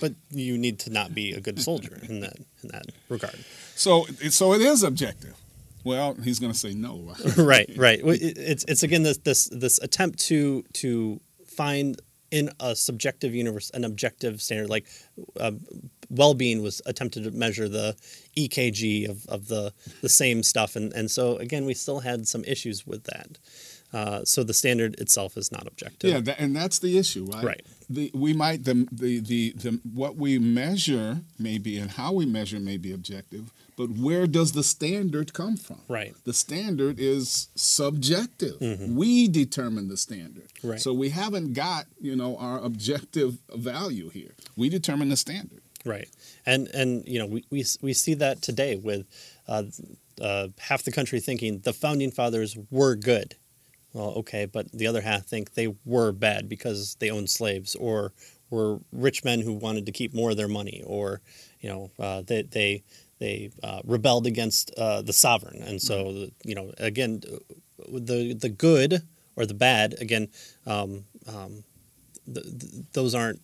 but 0.00 0.14
you 0.30 0.56
need 0.56 0.78
to 0.78 0.90
not 0.90 1.14
be 1.14 1.32
a 1.32 1.40
good 1.42 1.60
soldier 1.60 2.00
in 2.08 2.20
that 2.20 2.38
in 2.62 2.70
that 2.70 2.86
regard. 3.10 3.36
So, 3.74 4.06
so 4.30 4.54
it 4.54 4.62
is 4.62 4.82
objective. 4.82 5.34
Well, 5.84 6.14
he's 6.14 6.38
going 6.38 6.52
to 6.54 6.58
say 6.58 6.72
no, 6.72 6.96
right? 7.06 7.36
right, 7.36 7.70
right. 7.76 8.02
Well, 8.02 8.14
it- 8.14 8.38
It's 8.38 8.64
it's 8.66 8.82
again 8.82 9.02
this 9.02 9.18
this 9.18 9.44
this 9.52 9.78
attempt 9.82 10.20
to 10.28 10.64
to 10.72 11.20
find 11.46 12.00
in 12.36 12.50
a 12.60 12.76
subjective 12.76 13.34
universe 13.34 13.70
an 13.70 13.84
objective 13.84 14.42
standard. 14.42 14.68
Like 14.68 14.86
uh, 15.40 15.52
well-being 16.10 16.62
was 16.62 16.82
attempted 16.86 17.24
to 17.24 17.30
measure 17.30 17.68
the 17.68 17.96
EKG 18.36 19.08
of, 19.08 19.26
of 19.26 19.48
the 19.48 19.72
the 20.02 20.08
same 20.08 20.42
stuff, 20.42 20.76
and 20.76 20.92
and 20.92 21.10
so 21.10 21.36
again 21.36 21.64
we 21.64 21.74
still 21.74 22.00
had 22.00 22.28
some 22.28 22.44
issues 22.44 22.86
with 22.86 23.04
that. 23.04 23.38
Uh, 23.92 24.24
so 24.24 24.42
the 24.42 24.52
standard 24.52 24.98
itself 25.00 25.36
is 25.36 25.50
not 25.50 25.66
objective. 25.66 26.10
Yeah, 26.10 26.20
that, 26.20 26.38
and 26.38 26.54
that's 26.54 26.78
the 26.80 26.98
issue, 26.98 27.24
right? 27.32 27.44
Right. 27.44 27.66
The 27.88 28.10
we 28.14 28.32
might 28.34 28.64
the, 28.64 28.86
the 28.92 29.20
the 29.20 29.52
the 29.52 29.80
what 29.94 30.16
we 30.16 30.38
measure 30.38 31.20
may 31.38 31.58
be 31.58 31.78
and 31.78 31.92
how 31.92 32.12
we 32.12 32.26
measure 32.26 32.60
may 32.60 32.76
be 32.76 32.92
objective, 32.92 33.52
but 33.76 33.90
where 33.90 34.26
does 34.26 34.52
the 34.52 34.62
standard 34.62 35.34
come 35.34 35.56
from? 35.56 35.82
Right. 35.88 36.14
The 36.24 36.32
standard 36.32 36.98
is 36.98 37.48
subjective. 37.54 38.56
We 38.60 39.28
determine 39.28 39.88
the 39.88 39.96
standard. 39.96 40.48
Right. 40.62 40.80
So 40.80 40.92
we 40.92 41.10
haven't 41.10 41.52
got 41.52 41.86
you 42.00 42.16
know 42.16 42.36
our 42.38 42.58
objective 42.58 43.38
value 43.54 44.08
here. 44.08 44.34
We 44.56 44.68
determine 44.68 45.10
the 45.10 45.16
standard. 45.16 45.60
Right, 45.84 46.08
and 46.44 46.66
and 46.68 47.06
you 47.06 47.20
know 47.20 47.26
we 47.26 47.44
we, 47.50 47.64
we 47.80 47.92
see 47.92 48.14
that 48.14 48.42
today 48.42 48.74
with 48.74 49.06
uh, 49.46 49.64
uh, 50.20 50.48
half 50.58 50.82
the 50.82 50.90
country 50.90 51.20
thinking 51.20 51.60
the 51.60 51.72
founding 51.72 52.10
fathers 52.10 52.56
were 52.70 52.96
good. 52.96 53.36
Well, 53.92 54.08
okay, 54.16 54.46
but 54.46 54.70
the 54.72 54.88
other 54.88 55.00
half 55.00 55.24
think 55.26 55.54
they 55.54 55.74
were 55.84 56.12
bad 56.12 56.48
because 56.48 56.96
they 56.96 57.08
owned 57.08 57.30
slaves 57.30 57.76
or 57.76 58.12
were 58.50 58.80
rich 58.92 59.24
men 59.24 59.40
who 59.40 59.52
wanted 59.52 59.86
to 59.86 59.92
keep 59.92 60.12
more 60.12 60.30
of 60.30 60.36
their 60.36 60.48
money, 60.48 60.82
or 60.84 61.20
you 61.60 61.68
know 61.68 61.90
uh, 62.00 62.22
they 62.26 62.42
they 62.42 62.82
they 63.18 63.50
uh, 63.62 63.80
rebelled 63.84 64.26
against 64.26 64.72
uh, 64.76 65.02
the 65.02 65.12
sovereign, 65.12 65.62
and 65.62 65.80
so 65.80 66.28
you 66.44 66.54
know 66.54 66.72
again 66.78 67.22
the 67.88 68.34
the 68.34 68.48
good 68.48 69.02
or 69.36 69.46
the 69.46 69.54
bad 69.54 69.94
again 70.00 70.28
um, 70.66 71.04
um, 71.28 71.64
the, 72.26 72.40
the, 72.40 72.84
those 72.92 73.14
aren't 73.14 73.40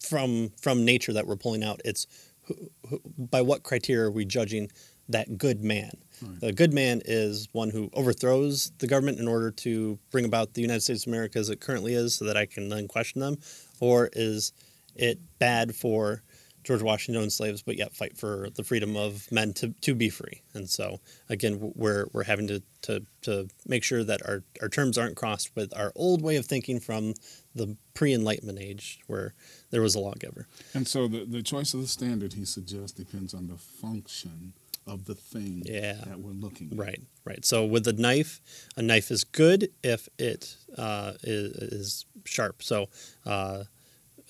from 0.00 0.50
from 0.60 0.84
nature 0.84 1.12
that 1.12 1.26
we're 1.26 1.36
pulling 1.36 1.62
out. 1.62 1.80
It's 1.84 2.06
who, 2.44 2.54
who, 2.88 3.00
by 3.18 3.42
what 3.42 3.62
criteria 3.62 4.06
are 4.06 4.10
we 4.10 4.24
judging 4.24 4.70
that 5.08 5.38
good 5.38 5.62
man? 5.62 5.92
Right. 6.20 6.40
The 6.40 6.52
good 6.52 6.72
man 6.72 7.02
is 7.04 7.48
one 7.52 7.70
who 7.70 7.90
overthrows 7.92 8.72
the 8.78 8.86
government 8.86 9.18
in 9.18 9.28
order 9.28 9.50
to 9.50 9.98
bring 10.10 10.24
about 10.24 10.54
the 10.54 10.62
United 10.62 10.80
States 10.80 11.06
of 11.06 11.12
America 11.12 11.38
as 11.38 11.50
it 11.50 11.60
currently 11.60 11.94
is, 11.94 12.14
so 12.14 12.24
that 12.24 12.36
I 12.36 12.46
can 12.46 12.68
then 12.68 12.88
question 12.88 13.20
them, 13.20 13.38
or 13.80 14.10
is 14.12 14.52
it 14.94 15.18
bad 15.38 15.74
for 15.74 16.22
George 16.64 16.82
Washington 16.82 17.22
owned 17.22 17.32
slaves, 17.32 17.62
but 17.62 17.76
yet 17.76 17.94
fight 17.94 18.16
for 18.16 18.48
the 18.54 18.62
freedom 18.62 18.96
of 18.96 19.30
men 19.32 19.52
to, 19.54 19.68
to 19.80 19.94
be 19.94 20.08
free. 20.08 20.42
And 20.54 20.68
so, 20.68 21.00
again, 21.28 21.72
we're, 21.74 22.06
we're 22.12 22.24
having 22.24 22.46
to, 22.48 22.62
to, 22.82 23.04
to 23.22 23.48
make 23.66 23.82
sure 23.82 24.04
that 24.04 24.24
our, 24.26 24.42
our 24.60 24.68
terms 24.68 24.96
aren't 24.96 25.16
crossed 25.16 25.54
with 25.56 25.76
our 25.76 25.92
old 25.96 26.22
way 26.22 26.36
of 26.36 26.46
thinking 26.46 26.78
from 26.80 27.14
the 27.54 27.76
pre 27.94 28.14
Enlightenment 28.14 28.58
age 28.58 29.00
where 29.06 29.34
there 29.70 29.82
was 29.82 29.94
a 29.94 29.98
lawgiver. 29.98 30.46
And 30.74 30.86
so, 30.86 31.08
the, 31.08 31.24
the 31.24 31.42
choice 31.42 31.74
of 31.74 31.80
the 31.80 31.88
standard, 31.88 32.34
he 32.34 32.44
suggests, 32.44 32.92
depends 32.92 33.34
on 33.34 33.48
the 33.48 33.56
function 33.56 34.52
of 34.86 35.04
the 35.04 35.14
thing 35.14 35.62
yeah. 35.64 35.94
that 36.06 36.18
we're 36.18 36.32
looking 36.32 36.70
at. 36.72 36.78
Right, 36.78 37.00
right. 37.24 37.44
So, 37.44 37.64
with 37.64 37.86
a 37.88 37.92
knife, 37.92 38.40
a 38.76 38.82
knife 38.82 39.10
is 39.10 39.24
good 39.24 39.68
if 39.82 40.08
it 40.18 40.56
uh, 40.76 41.12
is, 41.22 41.52
is 41.52 42.06
sharp. 42.24 42.62
So, 42.62 42.88
uh, 43.26 43.64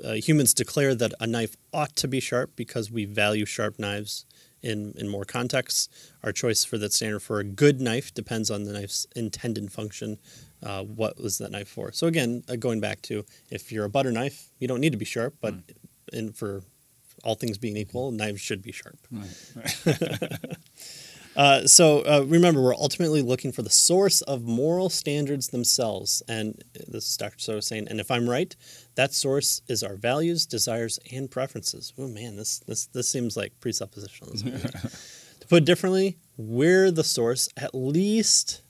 uh, 0.04 0.12
humans 0.12 0.54
declare 0.54 0.94
that 0.94 1.12
a 1.20 1.26
knife 1.26 1.56
ought 1.72 1.96
to 1.96 2.08
be 2.08 2.20
sharp 2.20 2.56
because 2.56 2.90
we 2.90 3.04
value 3.04 3.44
sharp 3.44 3.78
knives 3.78 4.24
in, 4.62 4.94
in 4.96 5.08
more 5.08 5.24
contexts. 5.24 5.88
Our 6.22 6.32
choice 6.32 6.64
for 6.64 6.78
that 6.78 6.92
standard 6.92 7.20
for 7.20 7.40
a 7.40 7.44
good 7.44 7.80
knife 7.80 8.14
depends 8.14 8.50
on 8.50 8.64
the 8.64 8.72
knife's 8.72 9.06
intended 9.16 9.72
function. 9.72 10.18
Uh, 10.62 10.84
what 10.84 11.20
was 11.20 11.38
that 11.38 11.50
knife 11.50 11.68
for? 11.68 11.92
So 11.92 12.06
again, 12.06 12.44
uh, 12.48 12.56
going 12.56 12.80
back 12.80 13.02
to 13.02 13.24
if 13.50 13.72
you're 13.72 13.84
a 13.84 13.90
butter 13.90 14.12
knife, 14.12 14.48
you 14.58 14.68
don't 14.68 14.80
need 14.80 14.92
to 14.92 14.98
be 14.98 15.04
sharp, 15.04 15.34
but 15.40 15.54
right. 15.54 15.76
in, 16.12 16.32
for 16.32 16.62
all 17.24 17.34
things 17.34 17.58
being 17.58 17.76
equal, 17.76 18.12
knives 18.12 18.40
should 18.40 18.62
be 18.62 18.72
sharp. 18.72 18.98
Right. 19.10 19.28
Uh, 21.34 21.66
so 21.66 22.00
uh, 22.00 22.24
remember, 22.26 22.60
we're 22.60 22.74
ultimately 22.74 23.22
looking 23.22 23.52
for 23.52 23.62
the 23.62 23.70
source 23.70 24.20
of 24.22 24.42
moral 24.42 24.90
standards 24.90 25.48
themselves. 25.48 26.22
And 26.28 26.62
this 26.88 27.08
is 27.08 27.16
Dr. 27.16 27.38
Soto 27.38 27.60
saying, 27.60 27.88
and 27.88 28.00
if 28.00 28.10
I'm 28.10 28.28
right, 28.28 28.54
that 28.96 29.14
source 29.14 29.62
is 29.68 29.82
our 29.82 29.96
values, 29.96 30.46
desires, 30.46 30.98
and 31.10 31.30
preferences. 31.30 31.92
Oh 31.98 32.08
man, 32.08 32.36
this 32.36 32.58
this 32.60 32.86
this 32.86 33.08
seems 33.08 33.36
like 33.36 33.58
presuppositional. 33.60 34.40
to 35.40 35.46
put 35.46 35.64
differently, 35.64 36.18
we're 36.36 36.90
the 36.90 37.04
source, 37.04 37.48
at 37.56 37.74
least 37.74 38.60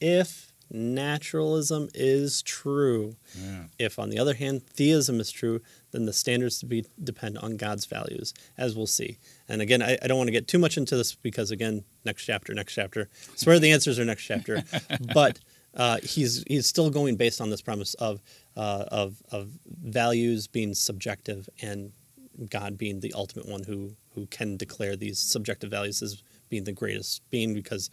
if 0.00 0.51
naturalism 0.72 1.88
is 1.94 2.42
true. 2.42 3.16
Yeah. 3.38 3.64
If, 3.78 3.98
on 3.98 4.10
the 4.10 4.18
other 4.18 4.34
hand, 4.34 4.66
theism 4.66 5.20
is 5.20 5.30
true, 5.30 5.60
then 5.90 6.06
the 6.06 6.12
standards 6.12 6.58
to 6.60 6.66
be 6.66 6.86
depend 7.02 7.38
on 7.38 7.56
God's 7.56 7.86
values, 7.86 8.32
as 8.56 8.74
we'll 8.74 8.86
see. 8.86 9.18
And 9.48 9.60
again, 9.60 9.82
I, 9.82 9.98
I 10.02 10.06
don't 10.06 10.18
want 10.18 10.28
to 10.28 10.32
get 10.32 10.48
too 10.48 10.58
much 10.58 10.76
into 10.76 10.96
this 10.96 11.14
because, 11.14 11.50
again, 11.50 11.84
next 12.04 12.24
chapter, 12.24 12.54
next 12.54 12.74
chapter. 12.74 13.08
I 13.32 13.36
swear 13.36 13.58
the 13.58 13.72
answers 13.72 13.98
are 13.98 14.04
next 14.04 14.24
chapter. 14.24 14.62
but 15.14 15.38
uh, 15.74 15.98
he's 16.02 16.44
he's 16.46 16.66
still 16.66 16.90
going 16.90 17.16
based 17.16 17.40
on 17.40 17.50
this 17.50 17.62
premise 17.62 17.94
of 17.94 18.20
uh, 18.56 18.84
of 18.88 19.22
of 19.30 19.50
values 19.66 20.46
being 20.46 20.74
subjective 20.74 21.48
and 21.60 21.92
God 22.48 22.78
being 22.78 23.00
the 23.00 23.12
ultimate 23.14 23.48
one 23.48 23.62
who 23.64 23.92
who 24.14 24.26
can 24.26 24.56
declare 24.56 24.96
these 24.96 25.18
subjective 25.18 25.70
values 25.70 26.02
as 26.02 26.22
being 26.50 26.64
the 26.64 26.72
greatest 26.72 27.28
being 27.30 27.54
because 27.54 27.88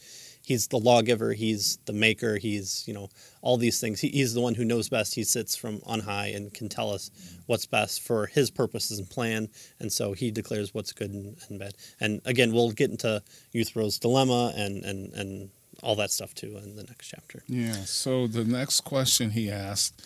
he's 0.49 0.67
the 0.67 0.79
lawgiver, 0.79 1.31
he's 1.31 1.77
the 1.85 1.93
maker, 1.93 2.37
he's 2.37 2.83
you 2.87 2.93
know 2.93 3.07
all 3.43 3.55
these 3.55 3.79
things. 3.79 4.01
He, 4.01 4.09
he's 4.09 4.33
the 4.33 4.41
one 4.41 4.55
who 4.55 4.65
knows 4.65 4.89
best. 4.89 5.13
He 5.13 5.23
sits 5.23 5.55
from 5.55 5.79
on 5.85 5.99
high 5.99 6.27
and 6.35 6.51
can 6.51 6.67
tell 6.67 6.89
us 6.91 7.11
what's 7.45 7.67
best 7.67 8.01
for 8.01 8.25
his 8.25 8.49
purposes 8.49 8.97
and 8.97 9.07
plan, 9.07 9.49
and 9.79 9.93
so 9.93 10.13
he 10.13 10.31
declares 10.31 10.73
what's 10.73 10.91
good 10.91 11.11
and, 11.11 11.37
and 11.47 11.59
bad. 11.59 11.75
And 12.01 12.19
again, 12.25 12.51
we'll 12.51 12.71
get 12.71 12.89
into 12.89 13.21
Euthyphro's 13.53 13.99
dilemma 13.99 14.51
and 14.55 14.83
and 14.83 15.13
and 15.13 15.49
all 15.83 15.95
that 15.95 16.11
stuff 16.11 16.33
too 16.33 16.57
in 16.57 16.75
the 16.75 16.83
next 16.83 17.07
chapter. 17.07 17.43
Yeah. 17.47 17.85
So 17.85 18.25
the 18.27 18.43
next 18.43 18.81
question 18.81 19.31
he 19.31 19.51
asked 19.51 20.03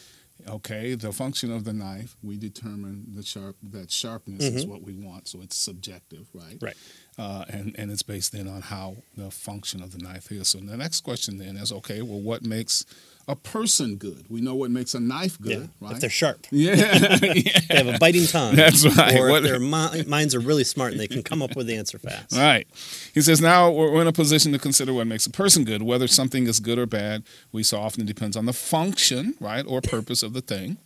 okay 0.49 0.95
the 0.95 1.11
function 1.11 1.51
of 1.51 1.63
the 1.63 1.73
knife 1.73 2.15
we 2.21 2.37
determine 2.37 3.05
the 3.15 3.23
sharp 3.23 3.55
that 3.61 3.89
sharpness 3.89 4.43
mm-hmm. 4.43 4.57
is 4.57 4.65
what 4.65 4.81
we 4.81 4.93
want 4.93 5.27
so 5.27 5.41
it's 5.41 5.55
subjective 5.55 6.27
right? 6.33 6.57
Right. 6.61 6.75
Uh, 7.17 7.45
and 7.49 7.75
and 7.77 7.91
it's 7.91 8.03
based 8.03 8.31
then 8.31 8.47
on 8.47 8.61
how 8.61 8.97
the 9.15 9.29
function 9.29 9.81
of 9.83 9.91
the 9.91 9.99
knife 9.99 10.31
is. 10.31 10.49
So 10.49 10.59
the 10.59 10.77
next 10.77 11.01
question 11.01 11.37
then 11.37 11.57
is 11.57 11.71
okay 11.71 12.01
well 12.01 12.19
what 12.19 12.43
makes 12.43 12.85
a 13.27 13.35
person 13.35 13.95
good. 13.95 14.25
We 14.29 14.41
know 14.41 14.55
what 14.55 14.69
makes 14.71 14.93
a 14.93 14.99
knife 14.99 15.39
good, 15.39 15.51
yeah, 15.51 15.67
right? 15.79 15.93
If 15.93 16.01
they're 16.01 16.09
sharp. 16.09 16.45
Yeah. 16.51 16.75
yeah. 16.75 17.17
they 17.17 17.75
have 17.75 17.87
a 17.87 17.97
biting 17.97 18.27
tongue. 18.27 18.55
That's 18.55 18.85
right. 18.97 19.15
Or 19.17 19.29
what, 19.29 19.43
if 19.43 19.49
their 19.49 19.59
mi- 19.59 20.03
minds 20.07 20.35
are 20.35 20.39
really 20.39 20.63
smart 20.63 20.91
and 20.91 20.99
they 20.99 21.07
can 21.07 21.23
come 21.23 21.41
up 21.41 21.55
with 21.55 21.67
the 21.67 21.75
answer 21.75 21.97
fast. 21.97 22.35
Right. 22.35 22.67
He 23.13 23.21
says 23.21 23.41
now 23.41 23.71
we're 23.71 24.01
in 24.01 24.07
a 24.07 24.13
position 24.13 24.51
to 24.51 24.59
consider 24.59 24.93
what 24.93 25.07
makes 25.07 25.25
a 25.25 25.31
person 25.31 25.63
good. 25.63 25.81
Whether 25.81 26.07
something 26.07 26.47
is 26.47 26.59
good 26.59 26.77
or 26.77 26.85
bad, 26.85 27.23
we 27.51 27.63
so 27.63 27.79
often 27.79 28.05
depends 28.05 28.35
on 28.37 28.45
the 28.45 28.53
function, 28.53 29.35
right, 29.39 29.65
or 29.67 29.81
purpose 29.81 30.23
of 30.23 30.33
the 30.33 30.41
thing. 30.41 30.77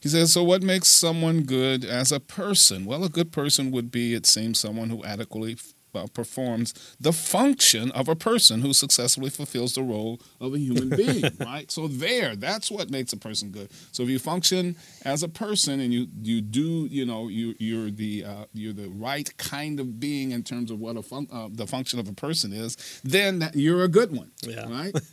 He 0.00 0.08
says, 0.08 0.32
so 0.32 0.44
what 0.44 0.62
makes 0.62 0.88
someone 0.88 1.42
good 1.42 1.84
as 1.84 2.12
a 2.12 2.20
person? 2.20 2.84
Well, 2.84 3.02
a 3.02 3.08
good 3.08 3.32
person 3.32 3.70
would 3.72 3.90
be, 3.90 4.14
it 4.14 4.26
seems, 4.26 4.60
someone 4.60 4.90
who 4.90 5.02
adequately 5.02 5.56
uh, 5.96 6.06
performs 6.12 6.74
the 7.00 7.12
function 7.12 7.90
of 7.92 8.08
a 8.08 8.14
person 8.14 8.60
who 8.60 8.72
successfully 8.72 9.30
fulfills 9.30 9.74
the 9.74 9.82
role 9.82 10.20
of 10.40 10.54
a 10.54 10.58
human 10.58 10.88
being, 10.96 11.24
right? 11.40 11.70
So 11.70 11.88
there, 11.88 12.36
that's 12.36 12.70
what 12.70 12.90
makes 12.90 13.12
a 13.12 13.16
person 13.16 13.50
good. 13.50 13.70
So 13.92 14.02
if 14.02 14.08
you 14.08 14.18
function 14.18 14.76
as 15.04 15.22
a 15.22 15.28
person 15.28 15.80
and 15.80 15.92
you 15.92 16.06
you 16.22 16.40
do, 16.40 16.86
you 16.90 17.04
know, 17.04 17.28
you 17.28 17.54
you're 17.58 17.90
the 17.90 18.24
uh, 18.24 18.44
you're 18.52 18.72
the 18.72 18.88
right 18.88 19.36
kind 19.38 19.80
of 19.80 19.98
being 19.98 20.30
in 20.32 20.42
terms 20.42 20.70
of 20.70 20.78
what 20.80 20.96
a 20.96 21.02
fun, 21.02 21.26
uh, 21.32 21.48
the 21.50 21.66
function 21.66 21.98
of 21.98 22.08
a 22.08 22.12
person 22.12 22.52
is, 22.52 23.00
then 23.02 23.38
that, 23.40 23.54
you're 23.56 23.84
a 23.84 23.88
good 23.88 24.14
one, 24.14 24.30
yeah. 24.42 24.68
right? 24.68 24.92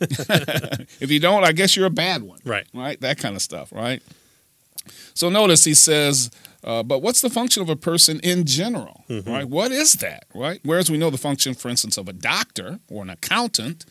if 1.00 1.10
you 1.10 1.20
don't, 1.20 1.44
I 1.44 1.52
guess 1.52 1.76
you're 1.76 1.86
a 1.86 1.90
bad 1.90 2.22
one, 2.22 2.40
right? 2.44 2.66
Right, 2.74 3.00
that 3.00 3.18
kind 3.18 3.34
of 3.34 3.42
stuff, 3.42 3.72
right? 3.72 4.02
So 5.14 5.28
notice 5.30 5.64
he 5.64 5.74
says 5.74 6.30
uh, 6.64 6.82
but 6.82 7.02
what's 7.02 7.20
the 7.20 7.30
function 7.30 7.62
of 7.62 7.68
a 7.68 7.76
person 7.76 8.18
in 8.20 8.46
general, 8.46 9.04
mm-hmm. 9.08 9.30
right? 9.30 9.48
What 9.48 9.70
is 9.70 9.94
that, 9.94 10.24
right? 10.34 10.60
Whereas 10.62 10.90
we 10.90 10.96
know 10.96 11.10
the 11.10 11.18
function, 11.18 11.54
for 11.54 11.68
instance, 11.68 11.98
of 11.98 12.08
a 12.08 12.12
doctor 12.12 12.80
or 12.88 13.02
an 13.02 13.10
accountant, 13.10 13.84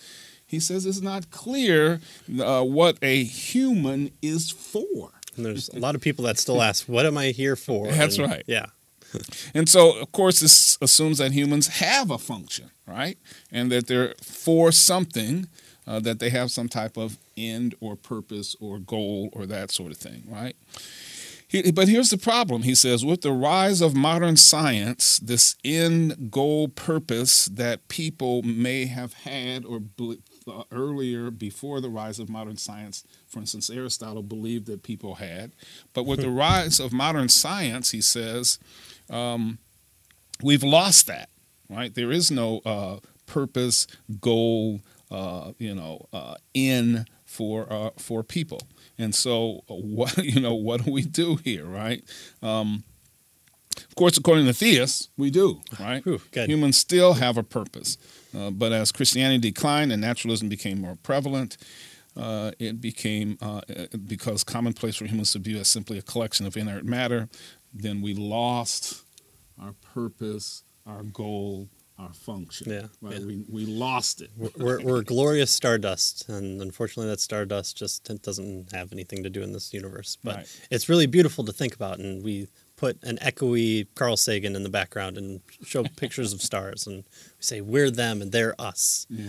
he 0.45 0.59
says 0.59 0.85
it's 0.85 1.01
not 1.01 1.29
clear 1.29 2.01
uh, 2.41 2.63
what 2.63 2.97
a 3.01 3.23
human 3.23 4.11
is 4.21 4.49
for. 4.49 5.11
And 5.35 5.45
there's 5.45 5.69
a 5.69 5.79
lot 5.79 5.95
of 5.95 6.01
people 6.01 6.25
that 6.25 6.37
still 6.39 6.61
ask, 6.61 6.87
"What 6.87 7.05
am 7.05 7.17
I 7.17 7.27
here 7.27 7.55
for?" 7.55 7.87
That's 7.91 8.17
and, 8.17 8.29
right. 8.29 8.43
Yeah. 8.47 8.67
and 9.53 9.69
so, 9.69 9.99
of 9.99 10.11
course, 10.11 10.39
this 10.39 10.77
assumes 10.81 11.19
that 11.19 11.31
humans 11.31 11.67
have 11.67 12.09
a 12.09 12.17
function, 12.17 12.71
right? 12.87 13.17
And 13.51 13.71
that 13.71 13.85
they're 13.85 14.15
for 14.21 14.71
something, 14.71 15.47
uh, 15.85 15.99
that 15.99 16.19
they 16.19 16.31
have 16.31 16.51
some 16.51 16.69
type 16.69 16.97
of 16.97 17.17
end 17.37 17.75
or 17.79 17.95
purpose 17.95 18.55
or 18.59 18.79
goal 18.79 19.29
or 19.33 19.45
that 19.45 19.71
sort 19.71 19.91
of 19.91 19.97
thing, 19.97 20.23
right? 20.27 20.55
He, 21.53 21.71
but 21.71 21.87
here's 21.87 22.09
the 22.09 22.17
problem. 22.17 22.63
He 22.63 22.73
says, 22.73 23.05
with 23.05 23.21
the 23.21 23.31
rise 23.31 23.79
of 23.79 23.95
modern 23.95 24.37
science, 24.37 25.19
this 25.19 25.55
end 25.63 26.31
goal 26.31 26.67
purpose 26.67 27.45
that 27.45 27.87
people 27.89 28.41
may 28.41 28.87
have 28.87 29.13
had 29.13 29.63
or 29.63 29.81
uh, 30.47 30.63
earlier 30.71 31.29
before 31.29 31.79
the 31.79 31.89
rise 31.89 32.17
of 32.17 32.27
modern 32.27 32.57
science, 32.57 33.03
for 33.27 33.37
instance, 33.37 33.69
Aristotle 33.69 34.23
believed 34.23 34.65
that 34.65 34.81
people 34.81 35.15
had. 35.15 35.51
But 35.93 36.07
with 36.07 36.21
the 36.21 36.31
rise 36.31 36.79
of 36.79 36.91
modern 36.91 37.29
science, 37.29 37.91
he 37.91 38.01
says, 38.01 38.57
um, 39.11 39.59
we've 40.41 40.63
lost 40.63 41.05
that, 41.05 41.29
right? 41.69 41.93
There 41.93 42.11
is 42.11 42.31
no 42.31 42.61
uh, 42.65 42.97
purpose, 43.27 43.85
goal, 44.19 44.81
uh, 45.11 45.51
you 45.59 45.75
know, 45.75 46.07
uh, 46.11 46.33
in 46.55 47.05
for 47.25 47.71
uh, 47.71 47.91
for 47.97 48.23
people. 48.23 48.61
And 48.97 49.13
so, 49.13 49.63
what 49.67 50.17
you 50.23 50.39
know, 50.39 50.53
what 50.53 50.85
do 50.85 50.91
we 50.91 51.01
do 51.03 51.37
here, 51.37 51.65
right? 51.65 52.03
Um, 52.41 52.83
of 53.75 53.95
course, 53.95 54.17
according 54.17 54.45
to 54.45 54.53
theists, 54.53 55.09
we 55.17 55.31
do, 55.31 55.61
right? 55.79 56.05
Ooh, 56.05 56.21
Humans 56.49 56.77
still 56.77 57.13
have 57.13 57.37
a 57.37 57.43
purpose, 57.43 57.97
uh, 58.37 58.51
but 58.51 58.71
as 58.71 58.91
Christianity 58.91 59.39
declined 59.39 59.91
and 59.91 60.01
naturalism 60.01 60.47
became 60.47 60.79
more 60.81 60.95
prevalent, 61.01 61.57
uh, 62.15 62.51
it 62.59 62.79
became 62.79 63.37
uh, 63.41 63.61
because 64.07 64.43
commonplace 64.43 64.95
for 64.95 65.05
humans 65.05 65.31
to 65.33 65.39
view 65.39 65.57
as 65.57 65.67
simply 65.67 65.97
a 65.97 66.01
collection 66.03 66.45
of 66.45 66.55
inert 66.55 66.85
matter. 66.85 67.29
Then 67.73 68.01
we 68.01 68.13
lost 68.13 69.03
our 69.59 69.73
purpose, 69.93 70.63
our 70.85 71.01
goal, 71.01 71.69
our 71.99 72.13
function. 72.13 72.71
Yeah, 72.71 72.87
Right. 73.01 73.19
yeah. 73.19 73.25
We 73.25 73.43
we 73.49 73.65
lost 73.65 74.21
it. 74.21 74.31
we're, 74.57 74.81
we're 74.81 75.01
glorious 75.03 75.51
stardust, 75.51 76.27
and 76.29 76.61
unfortunately, 76.61 77.09
that 77.11 77.19
stardust 77.19 77.77
just 77.77 78.03
doesn't 78.23 78.71
have 78.73 78.91
anything 78.91 79.23
to 79.23 79.29
do 79.29 79.41
in 79.43 79.53
this 79.53 79.73
universe. 79.73 80.17
But 80.23 80.35
Right. 80.35 80.59
it's 80.71 80.89
really 80.89 81.05
beautiful 81.07 81.43
to 81.45 81.53
think 81.53 81.75
about, 81.75 81.99
and 81.99 82.23
we 82.23 82.47
put 82.75 82.97
an 83.03 83.17
echoey 83.17 83.87
Carl 83.95 84.17
Sagan 84.17 84.55
in 84.55 84.63
the 84.63 84.69
background 84.69 85.17
and 85.17 85.41
show 85.63 85.83
pictures 85.97 86.33
of 86.33 86.41
stars, 86.41 86.87
and 86.87 86.97
we 87.37 87.41
say 87.43 87.61
we're 87.61 87.91
them 87.91 88.21
and 88.21 88.31
they're 88.31 88.59
us. 88.59 89.05
Yeah. 89.09 89.25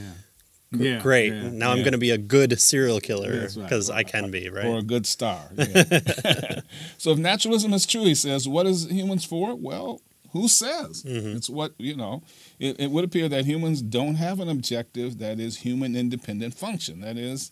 G- 0.75 0.88
Yeah, 0.88 1.00
Great. 1.00 1.33
yeah, 1.33 1.50
now 1.50 1.71
I'm 1.71 1.80
going 1.80 1.92
to 1.92 1.99
be 1.99 2.11
a 2.11 2.18
good 2.18 2.59
serial 2.61 2.99
killer 2.99 3.38
That's 3.40 3.56
right. 3.56 3.62
because 3.64 3.90
I 3.90 4.02
can 4.02 4.30
be, 4.33 4.49
right? 4.49 4.66
Or 4.66 4.78
a 4.78 4.83
good 4.83 5.06
star. 5.06 5.50
yeah. 5.56 6.61
so 6.99 7.12
if 7.12 7.18
naturalism 7.18 7.73
is 7.75 7.87
true, 7.87 8.04
he 8.06 8.14
says, 8.16 8.49
what 8.49 8.66
is 8.66 8.90
humans 8.90 9.25
for? 9.25 9.54
Well, 9.54 10.00
who 10.35 10.49
says? 10.49 11.03
Mm-hmm. 11.05 11.37
It's 11.38 11.49
what, 11.49 11.73
you 11.79 11.97
know, 11.97 12.23
it, 12.59 12.79
it 12.79 12.91
would 12.91 13.05
appear 13.05 13.29
that 13.31 13.47
humans 13.47 13.81
don't 13.81 14.17
have 14.17 14.41
an 14.41 14.49
objective 14.50 15.19
that 15.21 15.41
is 15.41 15.59
human 15.59 15.97
independent 15.97 16.53
function. 16.55 17.00
That 17.00 17.17
is, 17.17 17.50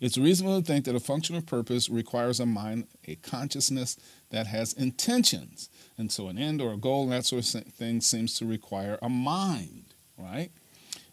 it's 0.00 0.18
reasonable 0.18 0.60
to 0.60 0.66
think 0.66 0.84
that 0.84 0.94
a 0.94 1.00
function 1.00 1.36
or 1.36 1.40
purpose 1.42 1.88
requires 1.88 2.40
a 2.40 2.46
mind, 2.46 2.88
a 3.06 3.14
consciousness 3.16 3.96
that 4.30 4.48
has 4.48 4.72
intentions. 4.74 5.70
And 5.96 6.10
so 6.12 6.28
an 6.28 6.36
end 6.36 6.60
or 6.60 6.72
a 6.72 6.76
goal 6.76 7.04
and 7.04 7.12
that 7.12 7.24
sort 7.24 7.54
of 7.54 7.64
thing 7.72 8.00
seems 8.00 8.36
to 8.40 8.44
require 8.46 8.98
a 9.00 9.08
mind, 9.08 9.84
right? 10.18 10.50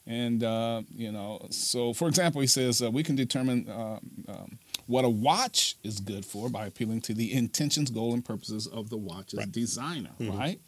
And, 0.07 0.43
uh, 0.43 0.81
you 0.93 1.11
know, 1.11 1.45
so 1.51 1.93
for 1.93 2.07
example, 2.07 2.41
he 2.41 2.47
says 2.47 2.81
uh, 2.81 2.89
we 2.89 3.03
can 3.03 3.15
determine 3.15 3.69
uh, 3.69 3.99
um, 4.27 4.57
what 4.87 5.05
a 5.05 5.09
watch 5.09 5.75
is 5.83 5.99
good 5.99 6.25
for 6.25 6.49
by 6.49 6.65
appealing 6.65 7.01
to 7.01 7.13
the 7.13 7.31
intentions, 7.31 7.91
goal, 7.91 8.13
and 8.15 8.25
purposes 8.25 8.65
of 8.65 8.89
the 8.89 8.97
watch's 8.97 9.37
Right. 9.37 9.51
designer, 9.51 10.09
Mhm. 10.19 10.35
right? 10.37 10.59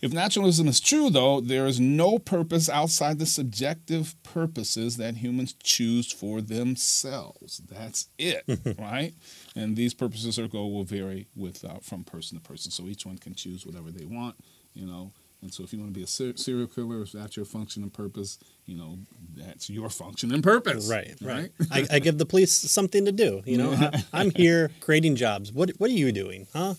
If 0.00 0.12
naturalism 0.12 0.68
is 0.68 0.78
true, 0.80 1.10
though, 1.10 1.40
there 1.40 1.66
is 1.66 1.80
no 1.80 2.18
purpose 2.18 2.68
outside 2.68 3.18
the 3.18 3.26
subjective 3.26 4.14
purposes 4.22 4.96
that 4.96 5.16
humans 5.16 5.54
choose 5.62 6.12
for 6.12 6.40
themselves. 6.40 7.60
That's 7.68 8.08
it, 8.18 8.44
right? 8.78 9.12
And 9.56 9.76
these 9.76 9.94
purposes 9.94 10.38
or 10.38 10.46
goal 10.46 10.72
will 10.72 10.84
vary 10.84 11.26
with 11.34 11.64
uh, 11.64 11.78
from 11.82 12.04
person 12.04 12.38
to 12.38 12.44
person. 12.44 12.70
So 12.70 12.84
each 12.84 13.04
one 13.04 13.18
can 13.18 13.34
choose 13.34 13.66
whatever 13.66 13.90
they 13.90 14.04
want, 14.04 14.36
you 14.74 14.86
know. 14.86 15.12
And 15.40 15.54
so 15.54 15.62
if 15.62 15.72
you 15.72 15.78
want 15.78 15.92
to 15.92 15.98
be 15.98 16.02
a 16.02 16.06
ser- 16.08 16.36
serial 16.36 16.66
killer, 16.66 17.02
if 17.02 17.12
that's 17.12 17.36
your 17.36 17.44
function 17.44 17.82
and 17.84 17.92
purpose, 17.92 18.38
you 18.66 18.76
know, 18.76 18.98
that's 19.36 19.70
your 19.70 19.88
function 19.88 20.32
and 20.32 20.42
purpose. 20.42 20.88
Right, 20.90 21.14
right. 21.22 21.50
I, 21.70 21.86
I 21.92 21.98
give 22.00 22.18
the 22.18 22.26
police 22.26 22.52
something 22.52 23.04
to 23.04 23.12
do. 23.12 23.42
You 23.44 23.58
know, 23.58 23.72
I, 23.92 24.04
I'm 24.12 24.30
here 24.30 24.70
creating 24.80 25.16
jobs. 25.16 25.52
What 25.52 25.70
What 25.78 25.90
are 25.90 25.94
you 25.94 26.10
doing, 26.12 26.46
huh? 26.52 26.74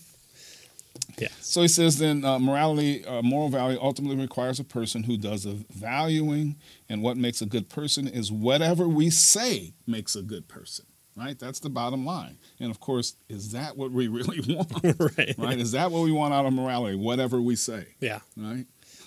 Yeah. 1.20 1.28
So 1.40 1.62
he 1.62 1.68
says 1.68 1.98
then 1.98 2.24
uh, 2.24 2.38
morality, 2.38 3.04
uh, 3.04 3.22
moral 3.22 3.48
value 3.48 3.78
ultimately 3.80 4.16
requires 4.16 4.58
a 4.60 4.64
person 4.64 5.04
who 5.04 5.16
does 5.16 5.46
a 5.46 5.54
valuing, 5.72 6.56
and 6.88 7.02
what 7.02 7.16
makes 7.16 7.42
a 7.42 7.46
good 7.46 7.68
person 7.68 8.08
is 8.08 8.32
whatever 8.32 8.88
we 8.88 9.10
say 9.10 9.72
makes 9.86 10.14
a 10.16 10.22
good 10.22 10.48
person. 10.48 10.86
Right? 11.16 11.38
That's 11.38 11.60
the 11.60 11.68
bottom 11.68 12.06
line. 12.06 12.38
And 12.60 12.70
of 12.70 12.80
course, 12.80 13.14
is 13.28 13.52
that 13.52 13.76
what 13.76 13.90
we 13.90 14.08
really 14.18 14.40
want? 14.54 14.72
right. 15.18 15.34
right? 15.36 15.58
Is 15.58 15.72
that 15.72 15.90
what 15.90 16.02
we 16.02 16.12
want 16.12 16.32
out 16.32 16.46
of 16.46 16.52
morality? 16.52 16.96
Whatever 16.96 17.40
we 17.40 17.56
say, 17.56 17.88
Yeah. 18.00 18.20
right? 18.36 18.64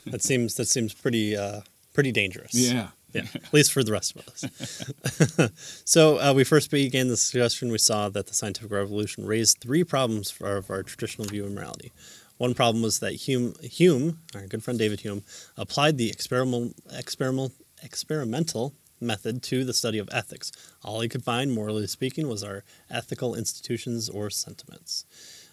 That 0.07 0.21
seems 0.21 0.55
that 0.55 0.65
seems 0.67 0.93
pretty 0.93 1.35
uh, 1.35 1.61
pretty 1.93 2.11
dangerous. 2.11 2.53
Yeah. 2.53 2.89
Yeah, 3.13 3.25
at 3.35 3.53
least 3.53 3.71
for 3.71 3.83
the 3.83 3.91
rest 3.91 4.15
of 4.15 4.27
us. 4.27 5.81
so 5.85 6.19
uh, 6.19 6.33
we 6.33 6.43
first 6.43 6.71
began 6.71 7.07
the 7.07 7.13
discussion. 7.13 7.71
We 7.71 7.77
saw 7.77 8.09
that 8.09 8.27
the 8.27 8.33
scientific 8.33 8.71
revolution 8.71 9.25
raised 9.25 9.59
three 9.59 9.83
problems 9.83 10.31
for 10.31 10.47
our, 10.47 10.61
for 10.61 10.75
our 10.75 10.83
traditional 10.83 11.27
view 11.27 11.45
of 11.45 11.51
morality. 11.51 11.91
One 12.37 12.53
problem 12.53 12.81
was 12.81 12.99
that 12.99 13.13
Hume, 13.13 13.53
Hume, 13.61 14.19
our 14.35 14.47
good 14.47 14.63
friend 14.63 14.79
David 14.79 15.01
Hume, 15.01 15.23
applied 15.55 15.97
the 15.97 16.09
experimental, 16.09 16.73
experimental, 16.91 17.55
experimental 17.83 18.73
method 18.99 19.43
to 19.43 19.63
the 19.63 19.73
study 19.73 19.99
of 19.99 20.09
ethics. 20.11 20.51
All 20.83 21.01
he 21.01 21.09
could 21.09 21.23
find, 21.23 21.53
morally 21.53 21.87
speaking, 21.87 22.27
was 22.27 22.43
our 22.43 22.63
ethical 22.89 23.35
institutions 23.35 24.09
or 24.09 24.29
sentiments. 24.29 25.05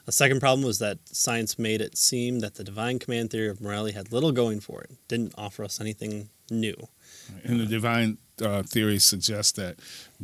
A 0.06 0.12
second 0.12 0.40
problem 0.40 0.66
was 0.66 0.78
that 0.78 0.98
science 1.04 1.58
made 1.58 1.80
it 1.80 1.96
seem 1.98 2.40
that 2.40 2.54
the 2.54 2.64
divine 2.64 2.98
command 2.98 3.30
theory 3.30 3.48
of 3.48 3.60
morality 3.60 3.94
had 3.94 4.12
little 4.12 4.32
going 4.32 4.60
for 4.60 4.80
it, 4.82 4.90
didn't 5.08 5.34
offer 5.36 5.62
us 5.62 5.80
anything 5.80 6.30
new. 6.50 6.74
And 7.44 7.60
the 7.60 7.66
divine 7.66 8.18
uh, 8.40 8.62
theory 8.62 8.98
suggests 8.98 9.52
that 9.52 9.78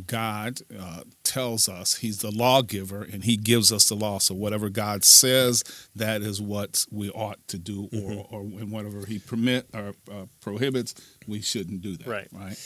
God 0.05 0.59
uh, 0.77 1.01
tells 1.23 1.69
us 1.69 1.95
He's 1.97 2.19
the 2.19 2.31
lawgiver 2.31 3.03
and 3.03 3.23
He 3.23 3.37
gives 3.37 3.71
us 3.71 3.89
the 3.89 3.95
law. 3.95 4.19
So 4.19 4.33
whatever 4.35 4.69
God 4.69 5.03
says, 5.03 5.63
that 5.95 6.21
is 6.21 6.41
what 6.41 6.85
we 6.91 7.09
ought 7.11 7.45
to 7.49 7.57
do, 7.57 7.89
or, 7.93 8.27
or 8.31 8.41
and 8.41 8.71
whatever 8.71 9.05
He 9.05 9.19
permit 9.19 9.67
or 9.73 9.93
uh, 10.11 10.25
prohibits, 10.41 10.95
we 11.27 11.41
shouldn't 11.41 11.81
do 11.81 11.97
that. 11.97 12.07
Right. 12.07 12.27
Right. 12.31 12.57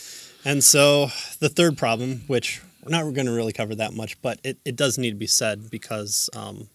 And 0.45 0.63
so 0.63 1.07
the 1.39 1.49
third 1.49 1.77
problem, 1.77 2.23
which 2.27 2.61
we're 2.83 2.91
not 2.91 3.03
going 3.13 3.27
to 3.27 3.31
really 3.31 3.53
cover 3.53 3.75
that 3.75 3.93
much, 3.93 4.21
but 4.21 4.39
it, 4.43 4.57
it 4.65 4.75
does 4.75 4.97
need 4.97 5.11
to 5.11 5.15
be 5.15 5.27
said 5.27 5.69
because 5.69 6.29
um, 6.35 6.67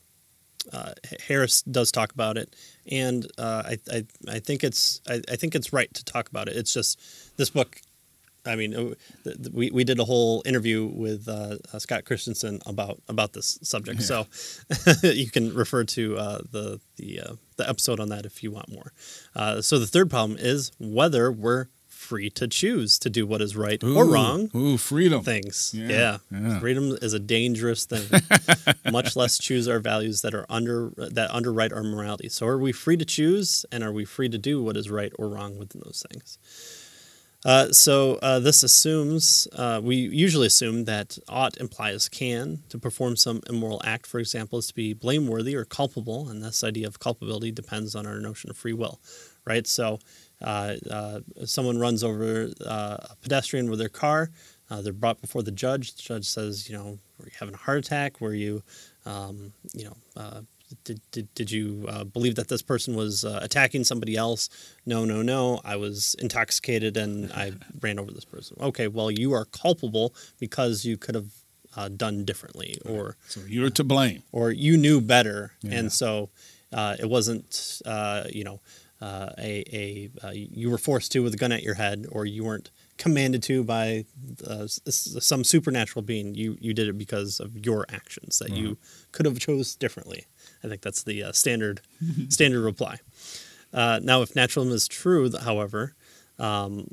uh, 0.73 0.93
Harris 1.27 1.63
does 1.63 1.93
talk 1.93 2.13
about 2.13 2.37
it, 2.37 2.55
and 2.91 3.27
uh, 3.39 3.63
I, 3.67 3.79
I 3.93 4.05
I 4.29 4.39
think 4.39 4.65
it's 4.65 5.01
I, 5.09 5.21
I 5.31 5.37
think 5.37 5.55
it's 5.55 5.73
right 5.73 5.93
to 5.95 6.05
talk 6.05 6.29
about 6.29 6.49
it. 6.49 6.57
It's 6.57 6.73
just 6.73 6.99
this 7.37 7.51
book. 7.51 7.81
I 8.45 8.55
mean, 8.55 8.75
uh, 8.77 9.31
we, 9.53 9.73
we 9.73 9.83
did 9.83 9.99
a 9.99 10.05
whole 10.05 10.41
interview 10.47 10.87
with 10.87 11.29
uh, 11.29 11.57
uh, 11.73 11.79
Scott 11.81 12.05
Christensen 12.05 12.61
about 12.65 13.03
about 13.09 13.33
this 13.33 13.59
subject, 13.63 14.03
so 14.03 14.27
you 15.03 15.31
can 15.31 15.53
refer 15.53 15.85
to 15.85 16.17
uh, 16.17 16.39
the 16.51 16.81
the 16.97 17.21
uh, 17.21 17.33
the 17.57 17.69
episode 17.69 17.99
on 17.99 18.09
that 18.11 18.25
if 18.25 18.43
you 18.43 18.51
want 18.53 18.71
more. 18.71 18.93
Uh, 19.35 19.61
so 19.61 19.79
the 19.79 19.87
third 19.87 20.11
problem 20.11 20.39
is 20.41 20.71
whether 20.79 21.33
we're 21.33 21.67
free 22.07 22.31
to 22.31 22.47
choose 22.49 22.99
to 23.01 23.09
do 23.11 23.27
what 23.27 23.41
is 23.43 23.53
right 23.57 23.83
or 23.83 24.05
wrong 24.07 24.51
Ooh, 24.55 24.77
freedom. 24.79 25.23
things. 25.23 25.73
Yeah, 25.77 25.89
Yeah, 25.91 26.19
yeah. 26.31 26.61
freedom 26.61 26.97
is 27.03 27.13
a 27.13 27.19
dangerous 27.19 27.85
thing. 27.85 28.07
Much 28.99 29.17
less 29.17 29.39
choose 29.39 29.67
our 29.69 29.81
values 29.81 30.23
that 30.23 30.35
are 30.35 30.47
under 30.49 30.93
that 30.97 31.29
underwrite 31.39 31.73
our 31.73 31.83
morality. 31.83 32.29
So, 32.29 32.47
are 32.47 32.59
we 32.59 32.73
free 32.73 32.97
to 32.97 33.05
choose, 33.05 33.67
and 33.73 33.83
are 33.85 33.93
we 33.93 34.05
free 34.05 34.29
to 34.29 34.39
do 34.39 34.63
what 34.63 34.77
is 34.77 34.89
right 34.91 35.13
or 35.19 35.29
wrong 35.29 35.59
within 35.59 35.83
those 35.85 36.05
things? 36.11 36.39
Uh, 37.45 37.71
so 37.71 38.19
uh, 38.23 38.41
this 38.41 38.63
assumes 38.65 39.47
uh, 39.55 39.81
we 39.83 39.95
usually 39.97 40.49
assume 40.49 40.85
that 40.85 41.17
ought 41.29 41.57
implies 41.59 42.09
can 42.09 42.63
to 42.69 42.77
perform 42.79 43.15
some 43.15 43.41
immoral 43.49 43.81
act, 43.85 44.05
for 44.07 44.19
example, 44.19 44.59
is 44.59 44.67
to 44.67 44.75
be 44.75 44.93
blameworthy 44.95 45.55
or 45.55 45.65
culpable, 45.65 46.29
and 46.29 46.43
this 46.43 46.65
idea 46.65 46.89
of 46.89 46.99
culpability 46.99 47.53
depends 47.53 47.95
on 47.95 48.05
our 48.05 48.19
notion 48.19 48.51
of 48.51 48.57
free 48.57 48.73
will, 48.73 48.99
right? 49.45 49.65
So 49.67 50.01
someone 51.45 51.79
runs 51.79 52.03
over 52.05 52.51
uh, 52.65 52.97
a 53.11 53.17
pedestrian 53.23 53.71
with 53.71 53.79
their 53.79 53.89
car, 53.89 54.31
uh, 54.71 54.81
they're 54.83 54.93
brought 54.93 55.21
before 55.21 55.43
the 55.43 55.51
judge. 55.53 55.95
The 55.95 56.03
judge 56.03 56.25
says, 56.27 56.69
you 56.69 56.77
know, 56.77 56.99
were 57.19 57.27
you 57.27 57.33
having 57.39 57.55
a 57.55 57.59
heart 57.59 57.79
attack? 57.79 58.21
Were 58.21 58.35
you, 58.35 58.63
um, 59.05 59.53
you 59.73 59.85
know, 59.85 59.97
uh, 60.17 60.41
did, 60.85 61.01
did, 61.13 61.33
did 61.35 61.51
you 61.53 61.87
uh, 61.89 62.03
believe 62.03 62.35
that 62.35 62.49
this 62.49 62.63
person 62.63 62.97
was 62.97 63.25
uh, 63.25 63.39
attacking 63.43 63.85
somebody 63.85 64.17
else? 64.17 64.49
No, 64.85 65.05
no, 65.05 65.23
no. 65.23 65.61
I 65.65 65.77
was 65.77 66.17
intoxicated 66.19 66.97
and 66.97 67.33
I 67.33 67.53
ran 67.81 67.99
over 68.01 68.11
this 68.11 68.25
person. 68.25 68.57
Okay, 68.61 68.89
well, 68.89 69.11
you 69.11 69.33
are 69.33 69.45
culpable 69.45 70.13
because 70.41 70.85
you 70.85 70.97
could 70.97 71.15
have 71.15 71.31
uh, 71.77 71.89
done 71.89 72.25
differently, 72.25 72.79
or 72.85 73.17
So 73.29 73.41
you're 73.47 73.71
to 73.71 73.85
blame. 73.85 74.23
or 74.33 74.51
you 74.51 74.77
knew 74.79 75.01
better, 75.01 75.53
Yeah. 75.63 75.79
and 75.79 75.93
so 75.93 76.31
uh, 76.73 76.97
it 76.99 77.09
wasn't, 77.09 77.81
uh, 77.85 78.25
you 78.33 78.43
know, 78.45 78.61
uh, 79.01 79.31
a 79.39 79.65
a 79.73 80.27
uh, 80.27 80.31
you 80.33 80.71
were 80.71 80.79
forced 80.79 81.13
to 81.13 81.21
with 81.21 81.35
a 81.35 81.37
gun 81.37 81.53
at 81.53 81.63
your 81.63 81.75
head, 81.75 82.07
or 82.11 82.25
you 82.25 82.45
weren't 82.45 82.71
commanded 82.97 83.43
to 83.43 83.63
by 83.63 84.05
uh, 84.47 84.67
some 84.67 85.45
supernatural 85.45 86.03
being. 86.03 86.35
You 86.35 86.57
you 86.61 86.73
did 86.73 86.89
it 86.89 86.97
because 86.97 87.41
of 87.41 87.65
your 87.67 87.85
actions 87.91 88.39
that 88.39 88.51
you 88.51 88.79
could 89.13 89.27
have 89.27 89.39
chose 89.39 89.75
differently. 89.75 90.25
I 90.65 90.69
think 90.69 90.81
that's 90.83 91.03
the 91.03 91.23
uh, 91.23 91.33
standard 91.33 91.81
standard 92.29 92.63
reply. 92.63 92.99
Uh, 93.73 94.01
now, 94.03 94.23
if 94.23 94.35
naturalism 94.35 94.75
is 94.75 94.89
true, 94.89 95.31
however, 95.39 95.95
um, 96.39 96.89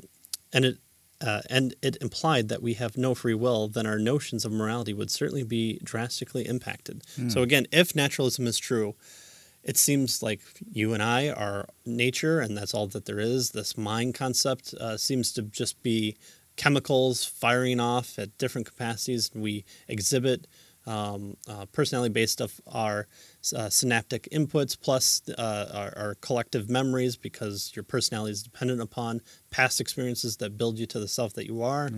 and 0.52 0.64
it 0.66 0.78
uh, 1.22 1.40
and 1.48 1.74
it 1.80 1.96
implied 2.02 2.48
that 2.50 2.60
we 2.60 2.74
have 2.74 2.98
no 2.98 3.14
free 3.14 3.34
will, 3.34 3.68
then 3.68 3.86
our 3.86 3.98
notions 3.98 4.44
of 4.44 4.52
morality 4.52 4.92
would 4.92 5.10
certainly 5.10 5.44
be 5.44 5.78
drastically 5.82 6.46
impacted. 6.46 7.02
So 7.30 7.40
again, 7.40 7.66
if 7.72 7.94
naturalism 7.96 8.46
is 8.46 8.58
true, 8.58 8.94
it 9.64 9.78
seems 9.78 10.22
like 10.22 10.40
you 10.70 10.92
and 10.92 11.02
I 11.02 11.30
are 11.30 11.68
nature, 11.86 12.38
and 12.40 12.56
that's 12.56 12.74
all 12.74 12.86
that 12.88 13.06
there 13.06 13.18
is. 13.18 13.50
This 13.50 13.76
mind 13.78 14.14
concept 14.14 14.74
uh, 14.74 14.96
seems 14.98 15.32
to 15.32 15.42
just 15.42 15.82
be 15.82 16.16
chemicals 16.56 17.24
firing 17.24 17.80
off 17.80 18.18
at 18.18 18.36
different 18.38 18.66
capacities. 18.66 19.30
We 19.34 19.64
exhibit 19.88 20.46
um, 20.86 21.38
uh, 21.48 21.64
personality 21.72 22.12
based 22.12 22.42
of 22.42 22.60
our 22.66 23.06
uh, 23.56 23.70
synaptic 23.70 24.28
inputs 24.30 24.78
plus 24.78 25.22
uh, 25.30 25.70
our, 25.72 26.04
our 26.04 26.14
collective 26.16 26.68
memories 26.68 27.16
because 27.16 27.72
your 27.74 27.84
personality 27.84 28.32
is 28.32 28.42
dependent 28.42 28.82
upon 28.82 29.22
past 29.50 29.80
experiences 29.80 30.36
that 30.38 30.58
build 30.58 30.78
you 30.78 30.84
to 30.86 31.00
the 31.00 31.08
self 31.08 31.32
that 31.34 31.46
you 31.46 31.62
are 31.62 31.90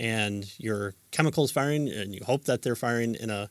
and 0.00 0.58
your 0.58 0.94
chemicals 1.12 1.52
firing 1.52 1.88
and 1.88 2.14
you 2.14 2.20
hope 2.26 2.44
that 2.44 2.62
they're 2.62 2.74
firing 2.74 3.14
in 3.14 3.30
a 3.30 3.48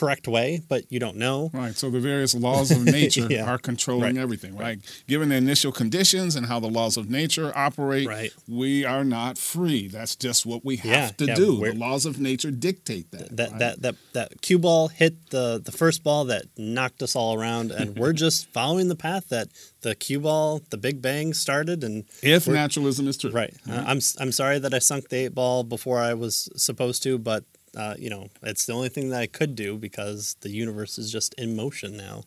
correct 0.00 0.26
way, 0.26 0.60
but 0.68 0.82
you 0.90 0.98
don't 0.98 1.16
know. 1.16 1.50
Right. 1.54 1.76
So 1.76 1.88
the 1.88 2.00
various 2.00 2.34
laws 2.34 2.70
of 2.72 2.82
nature 3.00 3.28
Yeah. 3.30 3.44
are 3.50 3.58
controlling 3.58 4.16
Right. 4.16 4.22
everything, 4.22 4.56
right? 4.56 4.78
Given 5.06 5.28
the 5.28 5.36
initial 5.36 5.70
conditions 5.72 6.34
and 6.36 6.46
how 6.46 6.58
the 6.58 6.68
laws 6.68 6.96
of 6.96 7.08
nature 7.08 7.52
operate, 7.56 8.08
Right. 8.08 8.32
we 8.48 8.84
are 8.84 9.04
not 9.04 9.38
free. 9.38 9.86
That's 9.88 10.16
just 10.16 10.44
what 10.44 10.64
we 10.64 10.76
have 10.78 10.90
Yeah, 10.92 11.08
to 11.18 11.24
yeah, 11.26 11.34
do. 11.36 11.60
The 11.64 11.72
laws 11.86 12.04
of 12.06 12.18
nature 12.20 12.50
dictate 12.50 13.10
that. 13.12 13.36
That 13.36 13.50
right? 13.50 13.58
that 13.60 13.82
that 13.82 13.94
that 14.14 14.28
cue 14.42 14.58
ball 14.58 14.88
hit 14.88 15.30
the 15.30 15.60
the 15.64 15.72
first 15.72 16.02
ball 16.02 16.24
that 16.26 16.46
knocked 16.58 17.00
us 17.02 17.14
all 17.14 17.32
around, 17.38 17.70
and 17.70 17.96
we're 18.00 18.12
just 18.12 18.46
following 18.52 18.88
the 18.88 18.96
path 18.96 19.28
that 19.28 19.48
the 19.82 19.94
cue 19.94 20.20
ball, 20.20 20.60
the 20.70 20.76
Big 20.78 21.00
Bang 21.02 21.32
started, 21.34 21.84
and 21.84 22.04
if 22.22 22.48
naturalism 22.48 23.06
is 23.06 23.16
true. 23.16 23.30
Right. 23.30 23.54
Uh, 23.70 23.84
I'm 23.86 24.00
I'm 24.18 24.32
sorry 24.32 24.58
that 24.58 24.74
I 24.74 24.80
sunk 24.80 25.08
the 25.10 25.18
eight 25.24 25.34
ball 25.34 25.62
before 25.62 25.98
I 26.00 26.14
was 26.14 26.48
supposed 26.56 27.02
to, 27.04 27.16
but 27.18 27.44
uh, 27.76 27.94
you 27.98 28.10
know 28.10 28.28
it's 28.42 28.66
the 28.66 28.72
only 28.72 28.88
thing 28.88 29.10
that 29.10 29.20
I 29.20 29.26
could 29.26 29.54
do 29.54 29.76
because 29.76 30.36
the 30.40 30.50
universe 30.50 30.98
is 30.98 31.10
just 31.10 31.34
in 31.34 31.56
motion 31.56 31.96
now. 31.96 32.22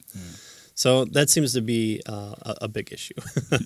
So 0.75 1.05
that 1.05 1.31
seems 1.31 1.53
to 1.53 1.61
be 1.61 2.03
uh, 2.07 2.35
a, 2.43 2.55
a 2.63 2.67
big 2.67 2.93
issue, 2.93 3.15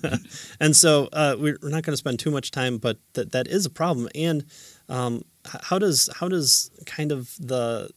and 0.60 0.74
so 0.74 1.10
uh, 1.12 1.36
we're 1.38 1.58
we're 1.62 1.68
not 1.68 1.82
going 1.82 1.92
to 1.92 1.98
spend 1.98 2.18
too 2.18 2.30
much 2.30 2.50
time, 2.50 2.78
but 2.78 2.96
that 3.12 3.32
that 3.32 3.46
is 3.46 3.66
a 3.66 3.70
problem. 3.70 4.08
And 4.14 4.46
um, 4.88 5.22
how 5.44 5.78
does 5.78 6.08
how 6.18 6.28
does 6.28 6.70
kind 6.86 7.12
of 7.12 7.34
the 7.38 7.90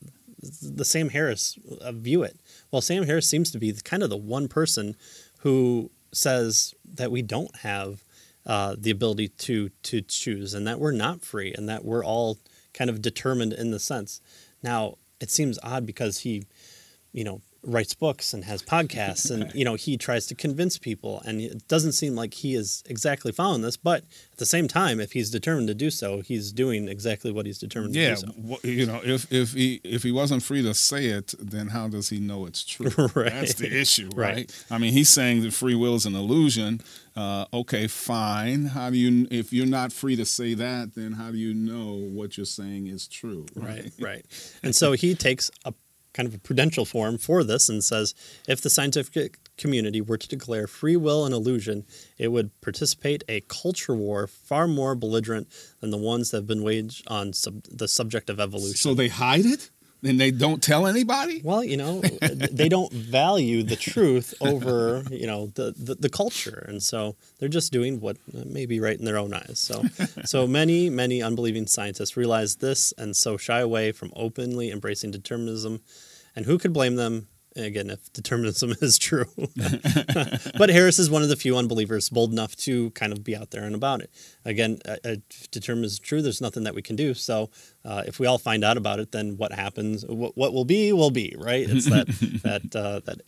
the 0.61 0.83
Sam 0.85 1.09
Harris 1.09 1.57
uh, 1.81 1.93
view 1.93 2.23
it? 2.23 2.37
Well, 2.71 2.81
Sam 2.81 3.03
Harris 3.03 3.27
seems 3.27 3.51
to 3.51 3.57
be 3.57 3.71
kind 3.71 4.03
of 4.03 4.09
the 4.09 4.17
one 4.17 4.47
person 4.47 4.97
who 5.39 5.91
says 6.11 6.73
that 6.93 7.11
we 7.11 7.21
don't 7.21 7.55
have 7.57 8.03
uh, 8.45 8.75
the 8.77 8.91
ability 8.91 9.29
to 9.29 9.69
to 9.83 10.01
choose, 10.01 10.53
and 10.53 10.67
that 10.67 10.79
we're 10.79 10.91
not 10.91 11.21
free, 11.21 11.53
and 11.53 11.69
that 11.69 11.85
we're 11.85 12.03
all 12.03 12.37
kind 12.75 12.89
of 12.89 13.01
determined 13.01 13.53
in 13.53 13.71
the 13.71 13.79
sense. 13.79 14.21
Now, 14.61 14.97
it 15.19 15.31
seems 15.31 15.57
odd 15.63 15.85
because 15.85 16.19
he, 16.19 16.43
you 17.11 17.23
know, 17.23 17.41
writes 17.65 17.93
books 17.93 18.33
and 18.33 18.45
has 18.45 18.61
podcasts, 18.61 19.31
and 19.31 19.51
you 19.55 19.65
know, 19.65 19.73
he 19.75 19.97
tries 19.97 20.27
to 20.27 20.35
convince 20.35 20.77
people, 20.77 21.21
and 21.25 21.41
it 21.41 21.67
doesn't 21.67 21.93
seem 21.93 22.15
like 22.15 22.33
he 22.35 22.53
is 22.55 22.83
exactly 22.87 23.31
following 23.31 23.61
this. 23.61 23.75
But 23.77 24.03
at 24.31 24.37
the 24.37 24.45
same 24.45 24.67
time, 24.67 24.99
if 24.99 25.13
he's 25.13 25.29
determined 25.31 25.67
to 25.69 25.73
do 25.73 25.89
so, 25.89 26.21
he's 26.21 26.51
doing 26.51 26.87
exactly 26.87 27.31
what 27.31 27.45
he's 27.45 27.57
determined 27.57 27.95
Yeah, 27.95 28.15
to 28.15 28.25
do 28.25 28.31
so. 28.31 28.57
wh- 28.61 28.65
you 28.65 28.85
know, 28.85 29.01
if 29.03 29.31
if 29.31 29.53
he 29.53 29.81
if 29.83 30.03
he 30.03 30.11
wasn't 30.11 30.43
free 30.43 30.61
to 30.61 30.73
say 30.73 31.05
it, 31.07 31.33
then 31.39 31.67
how 31.69 31.87
does 31.87 32.09
he 32.09 32.19
know 32.19 32.45
it's 32.45 32.63
true? 32.63 32.91
Right. 33.15 33.31
That's 33.31 33.55
the 33.55 33.71
issue, 33.79 34.09
right? 34.15 34.35
Right. 34.35 34.65
I 34.69 34.77
mean, 34.77 34.93
he's 34.93 35.09
saying 35.09 35.41
that 35.43 35.53
free 35.53 35.75
will 35.75 35.95
is 35.95 36.05
an 36.05 36.15
illusion. 36.15 36.81
Uh, 37.15 37.45
okay, 37.53 37.87
fine. 37.87 38.65
How 38.65 38.89
do 38.89 38.97
you 38.97 39.25
if 39.31 39.53
you're 39.53 39.65
not 39.65 39.93
free 39.93 40.15
to 40.17 40.25
say 40.25 40.53
that, 40.55 40.95
then 40.95 41.13
how 41.13 41.31
do 41.31 41.37
you 41.37 41.53
know 41.53 41.93
what 41.93 42.35
you're 42.37 42.45
saying 42.45 42.87
is 42.87 43.07
true? 43.07 43.45
Right, 43.55 43.91
right. 43.99 44.25
And 44.63 44.75
so 44.75 44.91
he 44.93 45.15
takes 45.15 45.49
a 45.63 45.73
kind 46.15 46.27
of 46.27 46.33
a 46.33 46.39
prudential 46.39 46.85
form 46.85 47.17
for 47.17 47.43
this 47.43 47.67
and 47.67 47.83
says 47.83 48.15
if 48.47 48.61
the 48.61 48.69
scientific 48.69 49.37
community 49.57 50.01
were 50.01 50.17
to 50.17 50.27
declare 50.27 50.65
free 50.65 50.95
will 50.95 51.25
an 51.25 51.33
illusion, 51.33 51.85
it 52.17 52.29
would 52.29 52.49
participate 52.61 53.23
a 53.27 53.41
culture 53.41 53.93
war 53.93 54.25
far 54.25 54.67
more 54.67 54.95
belligerent 54.95 55.47
than 55.81 55.91
the 55.91 55.97
ones 55.97 56.31
that 56.31 56.37
have 56.37 56.47
been 56.47 56.63
waged 56.63 57.05
on 57.07 57.33
sub- 57.33 57.63
the 57.69 57.87
subject 57.87 58.29
of 58.29 58.39
evolution. 58.39 58.77
So 58.77 58.93
they 58.93 59.09
hide 59.09 59.45
it 59.45 59.69
and 60.03 60.19
they 60.19 60.31
don't 60.31 60.61
tell 60.61 60.87
anybody. 60.87 61.41
well, 61.43 61.63
you 61.63 61.77
know, 61.77 62.01
they 62.01 62.69
don't 62.69 62.91
value 62.91 63.63
the 63.63 63.75
truth 63.75 64.33
over, 64.41 65.03
you 65.11 65.27
know, 65.27 65.47
the, 65.47 65.73
the, 65.77 65.95
the 65.95 66.09
culture. 66.09 66.65
And 66.67 66.81
so 66.81 67.15
they're 67.39 67.49
just 67.49 67.71
doing 67.71 67.99
what 67.99 68.17
may 68.33 68.65
be 68.65 68.79
right 68.79 68.97
in 68.97 69.05
their 69.05 69.17
own 69.17 69.33
eyes. 69.33 69.59
So, 69.59 69.83
so 70.25 70.47
many, 70.59 70.89
many 70.89 71.21
unbelieving 71.21 71.67
scientists 71.67 72.17
realize 72.17 72.57
this 72.57 72.93
and 72.97 73.15
so 73.15 73.37
shy 73.37 73.59
away 73.59 73.91
from 73.91 74.11
openly 74.15 74.71
embracing 74.71 75.11
determinism. 75.11 75.81
And 76.35 76.45
who 76.45 76.57
could 76.57 76.73
blame 76.73 76.95
them? 76.95 77.27
Again, 77.57 77.89
if 77.89 78.11
determinism 78.11 78.73
is 78.81 78.97
true. 78.97 79.27
but 80.57 80.69
Harris 80.69 80.99
is 80.99 81.09
one 81.09 81.21
of 81.21 81.29
the 81.29 81.37
few 81.37 81.55
unbelievers 81.55 82.09
bold 82.09 82.33
enough 82.33 82.53
to 82.57 82.89
kind 82.91 83.13
of 83.13 83.23
be 83.23 83.35
out 83.35 83.51
there 83.51 83.63
and 83.63 83.73
about 83.73 84.01
it. 84.01 84.11
Again, 84.43 84.79
uh, 84.85 84.97
uh, 85.05 85.15
if 85.29 85.49
determinism 85.51 85.93
is 85.93 85.99
true, 85.99 86.21
there's 86.21 86.41
nothing 86.41 86.63
that 86.63 86.75
we 86.75 86.81
can 86.81 86.97
do. 86.97 87.13
So 87.13 87.49
uh, 87.85 88.03
if 88.07 88.19
we 88.19 88.25
all 88.25 88.39
find 88.39 88.63
out 88.63 88.77
about 88.77 88.99
it, 88.99 89.11
then 89.11 89.37
what 89.37 89.51
happens? 89.51 90.03
What, 90.05 90.35
what 90.35 90.53
will 90.53 90.65
be 90.65 90.91
will 90.91 91.11
be, 91.11 91.35
right? 91.37 91.69
It's 91.69 91.85
that 91.85 92.07
that 92.43 92.75
uh, 92.75 93.01
that 93.05 93.21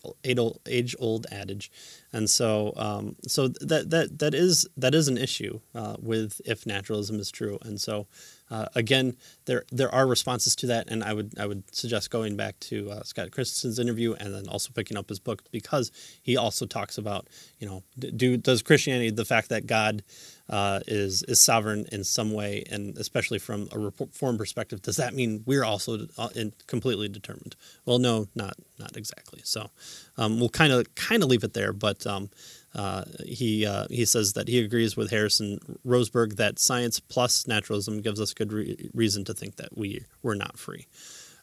age 0.65 0.95
old 0.99 1.27
adage, 1.31 1.71
and 2.11 2.27
so 2.27 2.73
um, 2.75 3.15
so 3.27 3.47
that 3.47 3.91
that 3.91 4.17
that 4.17 4.33
is 4.33 4.67
that 4.75 4.95
is 4.95 5.07
an 5.07 5.17
issue 5.17 5.59
uh, 5.75 5.97
with 5.99 6.41
if 6.43 6.65
naturalism 6.65 7.19
is 7.19 7.31
true, 7.31 7.59
and 7.61 7.79
so. 7.79 8.07
Uh, 8.49 8.65
again, 8.75 9.13
there 9.43 9.65
there 9.73 9.93
are 9.93 10.07
responses 10.07 10.55
to 10.55 10.67
that, 10.67 10.87
and 10.89 11.03
I 11.03 11.11
would 11.11 11.37
I 11.37 11.45
would 11.45 11.63
suggest 11.75 12.09
going 12.09 12.37
back 12.37 12.57
to 12.61 12.89
uh, 12.91 13.03
Scott 13.03 13.29
Christensen's 13.31 13.77
interview 13.77 14.13
and 14.13 14.33
then 14.33 14.47
also 14.47 14.71
picking 14.73 14.95
up 14.95 15.09
his 15.09 15.19
book 15.19 15.43
because 15.51 15.91
he 16.23 16.37
also 16.37 16.65
talks 16.65 16.97
about 16.97 17.27
you 17.59 17.67
know 17.67 17.83
do 17.99 18.37
does 18.37 18.61
Christianity 18.61 19.09
the 19.09 19.25
fact 19.25 19.49
that 19.49 19.67
God 19.67 20.01
uh, 20.49 20.79
is 20.87 21.23
is 21.23 21.41
sovereign 21.41 21.85
in 21.91 22.03
some 22.03 22.31
way, 22.33 22.63
and 22.69 22.97
especially 22.97 23.39
from 23.39 23.67
a 23.71 23.79
reform 23.79 24.37
perspective, 24.37 24.81
does 24.81 24.97
that 24.97 25.13
mean 25.13 25.43
we're 25.45 25.63
also 25.63 26.07
uh, 26.17 26.29
completely 26.67 27.09
determined? 27.09 27.55
Well, 27.85 27.99
no, 27.99 28.27
not 28.35 28.55
not 28.79 28.95
exactly. 28.95 29.41
So 29.43 29.69
um, 30.17 30.39
we'll 30.39 30.49
kind 30.49 30.71
of 30.71 30.93
kind 30.95 31.23
of 31.23 31.29
leave 31.29 31.43
it 31.43 31.53
there, 31.53 31.73
but. 31.73 32.05
Um, 32.05 32.29
uh, 32.75 33.05
he 33.25 33.65
uh, 33.65 33.87
he 33.89 34.05
says 34.05 34.33
that 34.33 34.47
he 34.47 34.59
agrees 34.59 34.95
with 34.95 35.09
Harrison 35.09 35.57
Roseberg 35.83 36.35
that 36.35 36.59
science 36.59 36.99
plus 36.99 37.47
naturalism 37.47 38.01
gives 38.01 38.21
us 38.21 38.35
good 38.35 38.53
re- 38.53 38.89
reason 38.93 39.25
to 39.25 39.33
think 39.33 39.55
that 39.55 39.75
we 39.75 40.03
we're 40.21 40.35
not 40.35 40.59
free. 40.59 40.85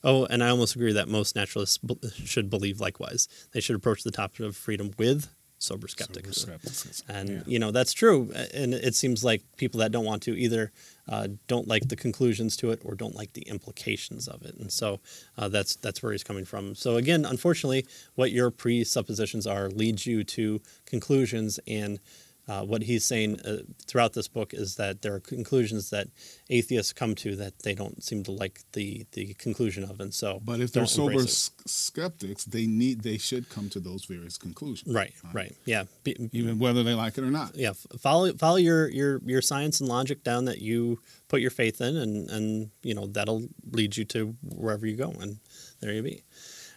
Oh, 0.05 0.27
and 0.27 0.45
I 0.45 0.51
almost 0.51 0.77
agree 0.77 0.93
that 0.93 1.09
most 1.09 1.35
naturalists 1.35 1.79
b- 1.79 1.99
should 2.25 2.51
believe 2.51 2.79
likewise. 2.79 3.27
They 3.53 3.61
should 3.61 3.75
approach 3.75 4.05
the 4.05 4.13
topic 4.13 4.41
of 4.41 4.55
freedom 4.55 4.93
with 4.97 5.29
sober 5.65 5.89
skepticism. 5.89 6.51
skepticism, 6.51 7.07
And 7.09 7.29
yeah. 7.29 7.43
you 7.47 7.59
know 7.59 7.71
that's 7.71 7.93
true. 7.93 8.31
And 8.53 8.75
it 8.75 8.95
seems 8.95 9.25
like 9.25 9.43
people 9.57 9.81
that 9.81 9.93
don't 9.93 10.05
want 10.05 10.23
to 10.25 10.39
either 10.39 10.73
uh, 11.09 11.29
don't 11.49 11.67
like 11.69 11.89
the 11.89 11.97
conclusions 11.97 12.57
to 12.59 12.71
it 12.71 12.81
or 12.85 12.95
don't 12.95 13.15
like 13.15 13.33
the 13.33 13.43
implications 13.43 14.29
of 14.29 14.43
it. 14.43 14.55
And 14.57 14.71
so 14.73 15.01
uh, 15.37 15.49
that's 15.49 15.77
that's 15.77 16.03
where 16.03 16.13
he's 16.13 16.25
coming 16.25 16.45
from. 16.45 16.75
So 16.75 16.97
again, 16.97 17.25
unfortunately, 17.25 17.87
what 18.15 18.31
your 18.31 18.51
presuppositions 18.51 19.47
are 19.47 19.69
leads 19.69 20.07
you 20.07 20.25
to 20.25 20.61
conclusions 20.87 21.59
and. 21.67 21.99
Uh, 22.47 22.63
what 22.63 22.83
he's 22.83 23.07
saying 23.07 23.41
uh, 23.41 23.57
throughout 23.87 24.13
this 24.13 24.29
book 24.29 24.53
is 24.53 24.75
that 24.77 25.01
there 25.01 25.15
are 25.15 25.21
conclusions 25.21 25.89
that 25.89 26.09
atheists 26.51 26.93
come 26.93 27.15
to 27.15 27.35
that 27.37 27.61
they 27.61 27.75
don't 27.75 28.05
seem 28.05 28.23
to 28.23 28.31
like 28.33 28.61
the, 28.75 29.07
the 29.13 29.33
conclusion 29.35 29.83
of, 29.83 29.99
and 29.99 30.13
so 30.13 30.41
But 30.45 30.61
if 30.61 30.71
they're 30.71 30.85
sober 30.85 31.23
s- 31.23 31.51
skeptics, 31.67 32.45
they 32.45 32.67
need 32.67 33.01
they 33.03 33.17
should 33.17 33.49
come 33.49 33.71
to 33.71 33.81
those 33.81 34.05
various 34.05 34.37
conclusions. 34.37 34.95
right, 34.95 35.15
right, 35.33 35.57
yeah, 35.65 35.85
Be, 36.03 36.29
Even 36.33 36.59
whether 36.59 36.83
they 36.83 36.93
like 36.93 37.17
it 37.17 37.25
or 37.25 37.31
not. 37.31 37.57
yeah 37.57 37.73
follow 37.99 38.31
follow 38.35 38.57
your 38.57 38.89
your 38.91 39.21
your 39.25 39.41
science 39.41 39.81
and 39.81 39.89
logic 39.89 40.23
down 40.23 40.45
that 40.45 40.61
you 40.61 40.99
put 41.29 41.41
your 41.41 41.51
faith 41.51 41.81
in 41.81 41.97
and 41.97 42.29
and 42.31 42.71
you 42.83 42.95
know 42.95 43.07
that'll 43.07 43.49
lead 43.71 43.97
you 43.97 44.05
to 44.05 44.35
wherever 44.43 44.87
you 44.87 44.97
go 44.97 45.11
and 45.21 45.39
there 45.81 45.93
you 45.95 46.03
be 46.03 46.23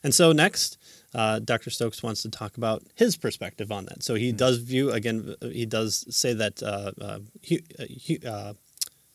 and 0.03 0.13
so 0.15 0.31
next 0.31 0.77
uh, 1.13 1.39
dr 1.39 1.69
stokes 1.69 2.03
wants 2.03 2.21
to 2.21 2.29
talk 2.29 2.57
about 2.57 2.83
his 2.95 3.15
perspective 3.15 3.71
on 3.71 3.85
that. 3.85 4.03
So 4.03 4.15
he 4.15 4.31
does 4.31 4.57
view 4.57 4.91
again 4.91 5.35
he 5.41 5.65
does 5.65 6.05
say 6.15 6.33
that 6.33 6.61
uh, 6.61 6.91
uh, 7.01 7.19
he, 7.41 7.63
uh, 7.79 7.85
he, 7.87 8.19
uh, 8.25 8.53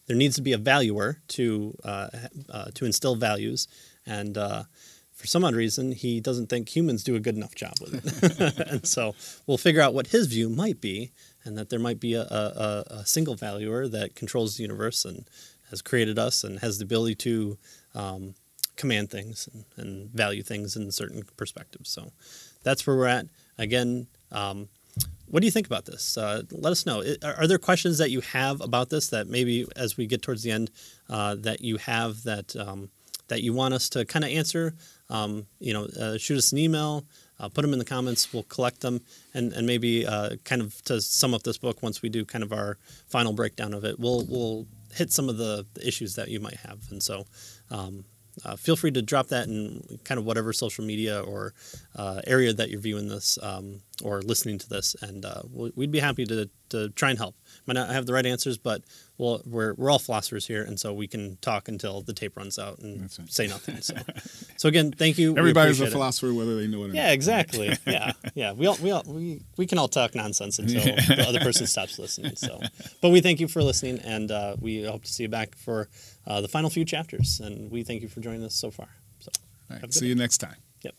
there 0.07 0.17
needs 0.17 0.37
to 0.37 0.43
be 0.43 0.53
a 0.53 0.59
valuer 0.59 1.21
to 1.29 1.77
uh, 1.85 2.09
uh, 2.51 2.65
to 2.75 2.85
instill 2.85 3.15
values. 3.15 3.69
And 4.05 4.37
uh, 4.37 4.65
for 5.13 5.27
some 5.27 5.45
odd 5.45 5.55
reason, 5.55 5.93
he 5.93 6.21
doesn't 6.21 6.49
think 6.49 6.75
humans 6.75 7.05
do 7.05 7.15
a 7.15 7.21
good 7.21 7.37
enough 7.37 7.55
job 7.55 7.75
with 7.81 7.95
it. 7.95 8.59
and 8.71 8.87
so 8.87 9.15
we'll 9.47 9.59
figure 9.59 9.81
out 9.81 9.95
what 9.95 10.09
his 10.09 10.27
view 10.27 10.49
might 10.49 10.81
be, 10.81 11.13
and 11.45 11.57
that 11.57 11.71
there 11.71 11.79
might 11.79 12.01
be 12.01 12.15
a, 12.15 12.23
a, 12.23 12.85
a 12.91 13.07
single 13.07 13.37
valuer 13.37 13.87
that 13.89 14.15
controls 14.17 14.57
the 14.57 14.63
universe 14.63 15.05
and 15.05 15.25
has 15.71 15.81
created 15.81 16.19
us 16.19 16.45
and 16.45 16.59
has 16.59 16.79
the 16.79 16.85
ability 16.85 17.15
to 17.15 17.57
um, 17.95 18.35
command 18.83 19.11
things 19.11 19.49
and, 19.53 19.65
and 19.77 20.11
value 20.11 20.43
things 20.43 20.77
in 20.77 20.91
certain 20.91 21.23
perspectives. 21.37 21.89
So 21.89 22.11
that's 22.65 22.85
where 22.85 22.97
we're 22.97 23.15
at. 23.19 23.27
Again, 23.57 24.09
um, 24.33 24.69
what 25.31 25.41
do 25.41 25.47
you 25.47 25.53
think 25.53 25.69
about 25.69 25.85
this? 25.87 26.19
Uh, 26.19 26.43
let 26.51 26.73
us 26.73 26.85
know. 26.85 27.03
Are, 27.23 27.35
are 27.39 27.47
there 27.47 27.59
questions 27.59 27.97
that 27.99 28.11
you 28.11 28.21
have 28.21 28.61
about 28.61 28.91
this 28.91 29.07
that 29.09 29.29
maybe 29.29 29.67
as 29.77 29.97
we 29.97 30.07
get 30.07 30.21
towards 30.21 30.43
the 30.43 30.51
end 30.51 30.71
uh, 31.09 31.37
that 31.37 31.61
you 31.61 31.77
have 31.79 32.25
that 32.25 32.57
um, 32.57 32.91
that 33.29 33.41
you 33.43 33.53
want 33.55 33.73
us 33.73 33.89
to 33.91 34.05
kind 34.05 34.25
of 34.25 34.31
answer? 34.33 34.75
Um, 35.09 35.47
you 35.61 35.73
know, 35.73 35.85
uh, 35.85 36.19
shoot 36.19 36.39
us 36.39 36.53
an 36.53 36.59
email. 36.59 37.05
Uh, 37.39 37.49
put 37.49 37.63
them 37.63 37.73
in 37.73 37.79
the 37.79 37.85
comments. 37.85 38.33
We'll 38.33 38.51
collect 38.57 38.81
them, 38.81 39.01
and 39.33 39.53
and 39.53 39.65
maybe 39.65 40.05
uh, 40.05 40.37
kind 40.45 40.61
of 40.61 40.83
to 40.85 41.01
sum 41.01 41.35
up 41.35 41.43
this 41.45 41.59
book 41.59 41.83
once 41.83 42.03
we 42.03 42.09
do 42.09 42.25
kind 42.25 42.45
of 42.45 42.53
our 42.53 42.77
final 43.07 43.33
breakdown 43.33 43.73
of 43.75 43.85
it. 43.85 43.95
We'll 43.99 44.27
we'll 44.27 44.67
hit 44.93 45.13
some 45.13 45.29
of 45.31 45.39
the, 45.39 45.65
the 45.75 45.87
issues 45.87 46.17
that 46.17 46.29
you 46.29 46.41
might 46.41 46.59
have, 46.69 46.81
and 46.91 47.01
so. 47.01 47.27
Um, 47.71 48.05
uh, 48.45 48.57
feel 48.57 48.77
free 48.77 48.91
to 48.91 49.03
drop 49.03 49.29
that 49.29 49.47
in 49.47 49.99
kind 50.05 50.19
of 50.19 50.25
whatever 50.25 50.53
social 50.53 50.85
media 50.85 51.21
or 51.21 51.53
uh, 51.97 52.21
area 52.27 52.53
that 52.53 52.71
you're 52.71 52.81
viewing 52.81 53.09
this 53.09 53.39
um, 53.43 53.81
or 54.03 54.21
listening 54.23 54.59
to 54.59 54.69
this, 54.69 54.95
and 55.01 55.25
uh, 55.25 55.43
we- 55.53 55.73
we'd 55.77 55.91
be 55.93 56.01
happy 56.01 56.25
to, 56.27 56.49
to 56.71 56.89
try 56.91 57.11
and 57.11 57.19
help. 57.19 57.35
Might 57.67 57.75
not 57.75 57.91
have 57.91 58.07
the 58.07 58.13
right 58.13 58.27
answers, 58.27 58.59
but 58.59 58.83
we'll, 59.19 59.41
we're 59.47 59.75
we're 59.75 59.89
all 59.91 59.99
philosophers 60.01 60.47
here, 60.47 60.63
and 60.65 60.81
so 60.81 60.93
we 60.93 61.07
can 61.07 61.37
talk 61.41 61.69
until 61.69 62.03
the 62.03 62.13
tape 62.13 62.37
runs 62.37 62.59
out 62.59 62.79
and 62.81 63.03
right. 63.03 63.31
say 63.33 63.47
nothing. 63.47 63.81
So, 63.81 63.95
so 64.57 64.69
again, 64.69 64.91
thank 64.91 65.17
you. 65.19 65.33
We 65.35 65.39
Everybody's 65.39 65.79
a 65.79 65.85
appreciate 65.85 65.89
it. 65.89 65.93
philosopher, 65.93 66.35
whether 66.35 66.57
they 66.57 66.67
know 66.67 66.83
it 66.83 66.85
or 66.87 66.89
not. 66.89 66.97
Yeah, 66.97 67.13
exactly. 67.13 67.77
Yeah, 67.87 68.13
yeah. 68.35 68.53
We 68.53 68.67
all, 68.67 68.77
we 68.83 68.91
all, 68.91 69.05
we 69.07 69.43
we 69.57 69.67
can 69.67 69.79
all 69.79 69.89
talk 69.89 70.15
nonsense 70.17 70.59
until 70.59 70.83
the 70.83 71.25
other 71.29 71.41
person 71.41 71.67
stops 71.69 71.99
listening. 71.99 72.35
So, 72.37 72.61
but 73.01 73.11
we 73.11 73.21
thank 73.21 73.39
you 73.39 73.47
for 73.49 73.63
listening, 73.63 73.99
and 74.01 74.31
uh, 74.33 74.57
we 74.61 74.83
hope 74.85 75.05
to 75.05 75.13
see 75.13 75.23
you 75.25 75.29
back 75.29 75.55
for 75.57 75.89
uh, 76.27 76.41
the 76.41 76.49
final 76.49 76.69
few 76.71 76.85
chapters. 76.85 77.41
And 77.41 77.71
we 77.71 77.85
thank 77.85 78.03
you 78.03 78.09
for 78.09 78.21
joining 78.21 78.43
us 78.45 78.55
so 78.55 78.71
far. 78.73 78.89
So, 79.21 79.31
All 79.37 79.41
Have 79.43 79.71
a 79.71 79.75
right, 79.75 79.83
good 79.83 79.95
see 79.95 80.07
you 80.07 80.15
next 80.17 80.39
time. 80.39 80.57
yep. 80.83 80.95